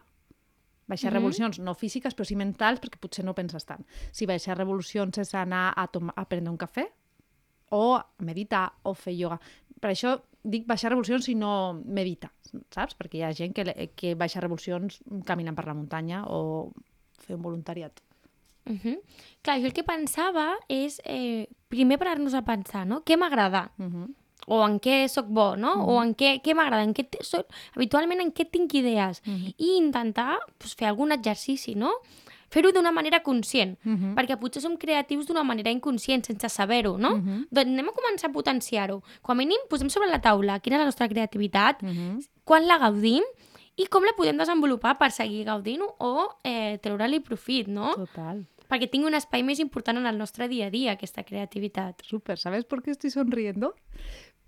baixar 0.87 1.11
Mhm. 1.11 1.17
revolucions 1.17 1.59
no 1.59 1.75
físiques 1.75 2.15
però 2.15 2.25
sí 2.25 2.35
mentals 2.35 2.81
perquè 2.81 2.97
potser 2.99 3.23
no 3.23 3.35
penses 3.35 3.65
tant. 3.65 3.85
Si 4.11 4.25
baixar 4.25 4.57
revolucions 4.57 5.15
és 5.19 5.35
anar 5.35 5.73
a, 5.75 5.83
a 6.15 6.25
prendre 6.25 6.49
un 6.49 6.57
cafè 6.57 6.87
o 7.69 8.01
meditar 8.17 8.73
o 8.83 8.93
fer 8.95 9.13
ioga. 9.13 9.39
Per 9.81 9.91
això 9.91 10.19
dic 10.43 10.67
baixar 10.69 10.91
revolucions 10.93 11.27
i 11.29 11.35
no 11.37 11.73
medita, 11.73 12.31
saps? 12.73 12.95
Perquè 12.97 13.19
hi 13.19 13.25
ha 13.25 13.33
gent 13.37 13.53
que, 13.57 13.65
que 13.97 14.15
baixa 14.15 14.41
revolucions 14.43 15.01
caminant 15.27 15.57
per 15.57 15.67
la 15.67 15.77
muntanya 15.77 16.23
o 16.29 16.71
fer 17.21 17.35
un 17.37 17.43
voluntariat. 17.45 18.01
Uh 18.69 18.77
-huh. 18.77 18.97
Clar, 19.41 19.59
jo 19.59 19.65
el 19.65 19.73
que 19.73 19.83
pensava 19.83 20.57
és 20.69 21.01
eh, 21.03 21.47
primer 21.67 21.97
parar-nos 21.97 22.33
a 22.33 22.43
pensar, 22.43 22.85
no? 22.85 23.03
Què 23.03 23.17
m'agrada? 23.17 23.71
Uh 23.77 23.85
-huh. 23.85 24.07
O 24.47 24.67
en 24.67 24.79
què 24.79 25.07
sóc 25.07 25.27
bo, 25.27 25.55
no? 25.55 25.85
O 25.85 26.01
en 26.03 26.15
què, 26.15 26.41
què 26.41 26.55
m'agrada? 26.55 26.83
En 26.83 26.93
què 26.93 27.05
soc, 27.21 27.47
habitualment 27.75 28.21
en 28.21 28.33
què 28.33 28.49
tinc 28.49 28.73
idees? 28.73 29.21
Mhm. 29.25 29.53
I 29.57 29.77
intentar 29.77 30.39
pues, 30.57 30.75
fer 30.75 30.87
algun 30.87 31.11
exercici, 31.11 31.75
no? 31.75 31.91
Fer-ho 32.51 32.71
d'una 32.75 32.91
manera 32.91 33.21
conscient, 33.23 33.77
Uh 33.85 33.91
-huh. 33.93 34.13
perquè 34.15 34.37
potser 34.37 34.61
som 34.61 34.75
creatius 34.77 35.25
d'una 35.27 35.43
manera 35.43 35.71
inconscient, 35.71 36.25
sense 36.25 36.49
saber-ho, 36.49 36.97
no? 36.97 37.15
Mhm. 37.17 37.47
Doncs 37.49 37.67
anem 37.67 37.87
a 37.89 37.91
començar 37.93 38.27
a 38.29 38.33
potenciar-ho. 38.33 39.01
Com 39.21 39.31
a 39.33 39.35
mínim, 39.37 39.57
posem 39.69 39.89
sobre 39.89 40.09
la 40.09 40.19
taula 40.19 40.59
quina 40.59 40.75
és 40.75 40.79
la 40.79 40.85
nostra 40.85 41.07
creativitat, 41.07 41.81
Uh 41.81 41.89
-huh. 41.89 42.27
quan 42.43 42.67
la 42.67 42.77
gaudim 42.77 43.23
i 43.77 43.85
com 43.87 44.03
la 44.03 44.11
podem 44.17 44.37
desenvolupar 44.37 44.97
per 44.97 45.11
seguir 45.11 45.45
gaudint-ho 45.45 45.95
o 45.99 46.27
eh, 46.43 46.77
treure-li 46.81 47.19
profit, 47.21 47.67
no? 47.67 47.95
Total. 47.95 48.45
Perquè 48.69 48.89
tingui 48.89 49.07
un 49.07 49.13
espai 49.15 49.43
més 49.43 49.59
important 49.59 49.97
en 49.97 50.05
el 50.05 50.17
nostre 50.17 50.47
dia 50.47 50.67
a 50.67 50.69
dia, 50.69 50.91
aquesta 50.93 51.23
creativitat. 51.23 52.01
Súper. 52.03 52.37
¿Sabes 52.37 52.63
por 52.65 52.81
qué 52.83 52.91
estoy 52.91 53.09
sonriendo? 53.11 53.73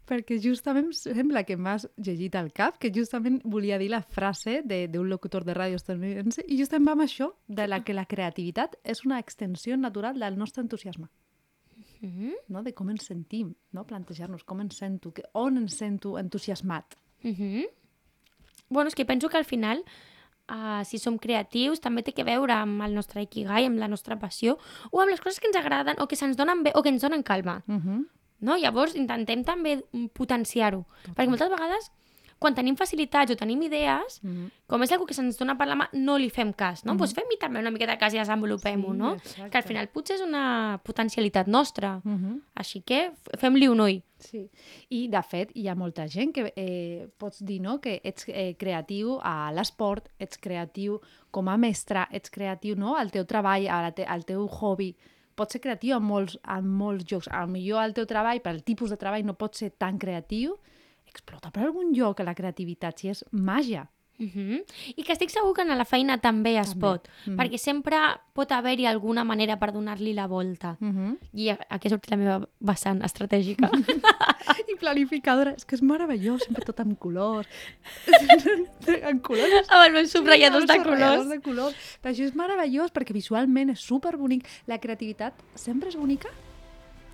Perquè 0.05 0.35
justament 0.43 0.91
sembla 0.93 1.43
que 1.47 1.55
m'has 1.55 1.87
llegit 1.95 2.35
al 2.35 2.51
cap, 2.51 2.77
que 2.77 2.91
justament 2.91 3.41
volia 3.45 3.77
dir 3.77 3.89
la 3.89 4.01
frase 4.01 4.61
de- 4.65 4.87
d'un 4.87 5.07
locutor 5.09 5.45
de 5.45 5.53
ràdio 5.53 5.75
estadounidense 5.75 6.43
i 6.47 6.57
justament 6.57 6.87
va 6.87 6.91
amb 6.91 7.01
això, 7.03 7.33
de 7.47 7.67
la 7.67 7.83
que 7.83 7.93
la 7.93 8.05
creativitat 8.05 8.75
és 8.83 9.05
una 9.05 9.19
extensió 9.19 9.77
natural 9.77 10.19
del 10.19 10.37
nostre 10.37 10.61
entusiasme, 10.61 11.07
Mm 12.01 12.09
-hmm. 12.09 12.33
no? 12.49 12.63
de 12.63 12.73
com 12.73 12.89
ens 12.89 13.05
sentim, 13.05 13.55
no? 13.71 13.85
plantejar-nos 13.85 14.43
com 14.43 14.59
ens 14.59 14.75
sento, 14.75 15.13
que, 15.13 15.23
on 15.33 15.57
ens 15.57 15.73
sento 15.77 16.17
entusiasmat. 16.19 16.95
Mm 17.23 17.31
-hmm. 17.31 17.65
Bueno, 18.69 18.87
és 18.89 18.95
que 18.95 19.05
penso 19.05 19.29
que 19.29 19.37
al 19.37 19.45
final, 19.45 19.83
uh, 20.49 20.83
si 20.83 20.97
som 20.97 21.17
creatius, 21.17 21.79
també 21.79 22.03
té 22.03 22.11
que 22.13 22.23
veure 22.23 22.51
amb 22.53 22.81
el 22.81 22.93
nostre 22.93 23.21
ikigai, 23.21 23.65
amb 23.65 23.77
la 23.77 23.87
nostra 23.87 24.17
passió, 24.19 24.57
o 24.91 24.99
amb 25.01 25.11
les 25.11 25.21
coses 25.21 25.39
que 25.39 25.47
ens 25.47 25.55
agraden, 25.55 25.95
o 25.99 26.07
que 26.07 26.15
se'ns 26.15 26.35
donen 26.35 26.63
bé, 26.63 26.71
o 26.75 26.81
que 26.81 26.89
ens 26.89 27.01
donen 27.01 27.23
calma. 27.23 27.63
Uh 27.67 27.75
-huh. 27.75 28.05
No? 28.43 28.57
Llavors, 28.59 28.95
intentem 28.99 29.43
també 29.47 29.77
mm, 29.81 30.11
potenciar-ho. 30.13 30.83
Perquè 31.15 31.29
moltes 31.31 31.49
vegades, 31.49 31.91
quan 32.43 32.51
tenim 32.57 32.75
facilitats 32.75 33.31
o 33.31 33.35
tenim 33.39 33.61
idees, 33.63 34.19
Uh 34.21 34.29
-huh. 34.29 34.49
com 34.67 34.81
és 34.83 34.91
algo 34.91 35.05
que 35.05 35.13
se'ns 35.13 35.37
dona 35.37 35.55
per 35.57 35.65
la 35.67 35.75
mà, 35.75 35.87
no 35.93 36.17
li 36.17 36.29
fem 36.29 36.51
cas, 36.51 36.83
no? 36.83 36.91
Doncs 36.91 36.99
pues 36.99 37.13
fem-hi 37.13 37.37
també 37.39 37.59
una 37.59 37.71
miqueta 37.71 37.93
de 37.93 37.97
cas 37.97 38.13
i 38.13 38.17
desenvolupem-ho, 38.17 38.91
Sí, 38.91 38.97
no? 38.97 39.13
exacte. 39.13 39.49
Que 39.49 39.57
al 39.57 39.63
final 39.63 39.87
potser 39.87 40.15
és 40.17 40.21
una 40.21 40.77
potencialitat 40.83 41.47
nostra. 41.47 42.01
Uh 42.03 42.11
-huh. 42.11 42.41
Així 42.55 42.81
que 42.81 43.11
fem-li 43.37 43.67
un 43.69 43.79
ull. 43.79 44.03
Sí, 44.19 44.49
i 44.89 45.07
de 45.07 45.21
fet 45.23 45.51
hi 45.55 45.67
ha 45.69 45.75
molta 45.75 46.07
gent 46.07 46.33
que 46.33 46.51
eh, 46.55 47.07
pots 47.17 47.39
dir 47.45 47.61
no? 47.61 47.79
que 47.79 48.01
ets 48.03 48.25
eh, 48.27 48.55
creatiu 48.57 49.19
a 49.21 49.51
l'esport, 49.51 50.09
ets 50.19 50.37
creatiu 50.37 50.99
com 51.31 51.47
a 51.47 51.57
mestre, 51.57 52.07
ets 52.11 52.29
creatiu 52.29 52.75
no? 52.75 52.95
al 52.95 53.09
teu 53.11 53.25
treball, 53.25 53.67
a 53.69 53.81
la 53.81 53.91
te 53.91 54.03
al 54.05 54.23
teu 54.25 54.47
hobby. 54.47 54.95
Pots 55.35 55.55
ser 55.55 55.61
creatiu 55.63 55.95
en 55.97 56.05
molts, 56.05 56.37
en 56.55 56.67
molts 56.67 57.07
llocs. 57.09 57.29
A 57.31 57.45
millor 57.49 57.81
al 57.81 57.95
teu 57.97 58.05
treball, 58.09 58.41
per 58.43 58.53
al 58.53 58.63
tipus 58.65 58.93
de 58.93 58.99
treball, 59.01 59.25
no 59.25 59.37
pots 59.39 59.63
ser 59.63 59.71
tan 59.81 59.97
creatiu. 60.01 60.57
Explota 61.09 61.51
per 61.53 61.65
algun 61.65 61.93
lloc 61.93 62.21
la 62.21 62.35
creativitat, 62.37 62.99
si 62.99 63.09
és 63.13 63.23
màgia. 63.31 63.87
Uh 64.19 64.25
-huh. 64.25 64.63
I 64.95 65.03
que 65.03 65.11
estic 65.13 65.29
segur 65.29 65.53
que 65.53 65.61
a 65.63 65.75
la 65.75 65.85
feina 65.85 66.17
també 66.19 66.57
es 66.59 66.69
També. 66.69 66.81
pot, 66.81 67.07
Mhm. 67.25 67.35
perquè 67.37 67.57
sempre 67.57 67.97
pot 68.33 68.51
haver-hi 68.51 68.85
alguna 68.85 69.23
manera 69.23 69.57
per 69.57 69.71
donar-li 69.73 70.13
la 70.13 70.27
volta. 70.27 70.77
Uh 70.79 70.87
-huh. 70.87 71.17
I 71.33 71.49
aquí 71.69 71.89
sortit 71.89 72.11
la 72.11 72.17
meva 72.17 72.47
vessant 72.59 73.01
estratègica. 73.03 73.69
I 74.69 74.75
planificadora, 74.79 75.51
és 75.55 75.65
que 75.65 75.75
és 75.75 75.81
meravellós, 75.81 76.43
sempre 76.43 76.63
tot 76.65 76.79
amb 76.79 76.97
colors. 76.99 77.47
en 78.87 79.19
colors 79.19 79.69
amb 79.69 79.83
els 79.85 79.93
meus 79.93 80.11
subratlladors 80.11 80.67
de 80.67 80.77
colors. 80.83 81.29
de 81.29 81.39
colors. 81.41 81.75
Però 82.01 82.11
això 82.13 82.23
és 82.23 82.35
meravellós 82.35 82.91
perquè 82.91 83.13
visualment 83.13 83.69
és 83.71 83.79
super 83.79 84.15
bonic. 84.17 84.45
La 84.67 84.77
creativitat 84.79 85.33
sempre 85.55 85.89
és 85.89 85.95
bonica. 85.95 86.29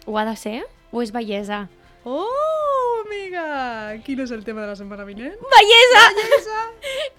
Ho 0.06 0.18
ha 0.18 0.26
de 0.26 0.36
ser? 0.36 0.64
O 0.92 1.02
és 1.02 1.12
bellesa? 1.12 1.70
Oh, 2.06 3.04
amiga! 3.06 4.02
Quin 4.06 4.20
és 4.22 4.32
el 4.32 4.44
tema 4.44 4.62
de 4.62 4.68
la 4.68 4.76
setmana 4.76 5.04
vinent? 5.04 5.36
Bellesa! 5.36 6.04
Bellesa! 6.16 6.60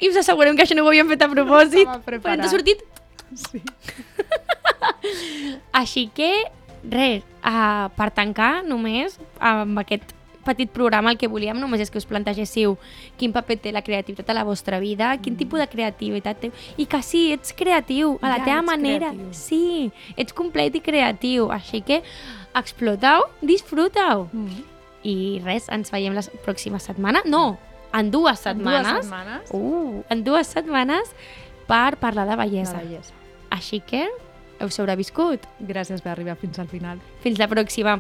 I 0.01 0.09
us 0.09 0.17
assegurem 0.17 0.57
que 0.57 0.65
això 0.65 0.77
no 0.77 0.85
ho 0.85 0.89
havíem 0.93 1.09
fet 1.09 1.23
a 1.23 1.29
propòsit. 1.29 1.87
estava 1.87 2.21
Però 2.21 2.37
ens 2.37 2.47
ha 2.47 2.53
sortit 2.53 2.85
Sí. 3.31 3.61
Així 5.73 6.09
que, 6.15 6.31
res, 6.91 7.23
uh, 7.47 7.89
per 7.97 8.11
tancar 8.17 8.63
només 8.67 9.19
amb 9.39 9.79
aquest 9.83 10.15
petit 10.45 10.71
programa 10.73 11.13
el 11.13 11.19
que 11.21 11.29
volíem 11.29 11.59
només 11.61 11.83
és 11.85 11.91
que 11.93 12.01
us 12.01 12.07
plantegéssiu 12.09 12.79
quin 13.21 13.33
paper 13.33 13.59
té 13.61 13.73
la 13.77 13.83
creativitat 13.85 14.31
a 14.33 14.39
la 14.39 14.45
vostra 14.49 14.81
vida, 14.81 15.13
quin 15.23 15.37
tipus 15.39 15.61
de 15.61 15.69
creativitat 15.69 16.41
té 16.41 16.51
i 16.81 16.87
que 16.91 17.03
sí, 17.07 17.27
ets 17.37 17.53
creatiu 17.57 18.17
a 18.23 18.33
la 18.33 18.39
Ja 18.41 18.45
teva 18.49 18.63
manera. 18.73 19.13
creatiu. 19.13 19.33
Sí, 19.37 19.91
ets 20.17 20.33
complet 20.35 20.75
i 20.75 20.81
creatiu. 20.83 21.51
Així 21.53 21.83
que 21.87 22.01
explotau, 22.57 23.29
disfrutau. 23.43 24.29
Mm. 24.33 24.65
I 25.05 25.17
res, 25.45 25.69
ens 25.73 25.93
veiem 25.93 26.17
la 26.17 26.25
pròxima 26.45 26.81
setmana. 26.81 27.23
No, 27.25 27.59
en 27.93 28.11
dues 28.11 28.41
setmanes. 28.41 28.91
Dues 28.93 29.07
setmanes. 29.07 29.53
Uh, 29.53 30.03
en 30.11 30.25
dues 30.25 30.47
setmanes 30.47 31.15
per 31.69 31.97
parlar 32.03 32.27
de 32.29 32.37
bellesa. 32.37 32.79
bellesa. 32.79 33.15
Així 33.51 33.81
que 33.81 34.07
heu 34.61 34.71
sobreviscut. 34.71 35.47
Gràcies 35.61 36.03
per 36.05 36.15
arribar 36.15 36.37
fins 36.41 36.59
al 36.63 36.69
final. 36.71 37.01
Fins 37.25 37.41
la 37.41 37.49
pròxima. 37.51 37.99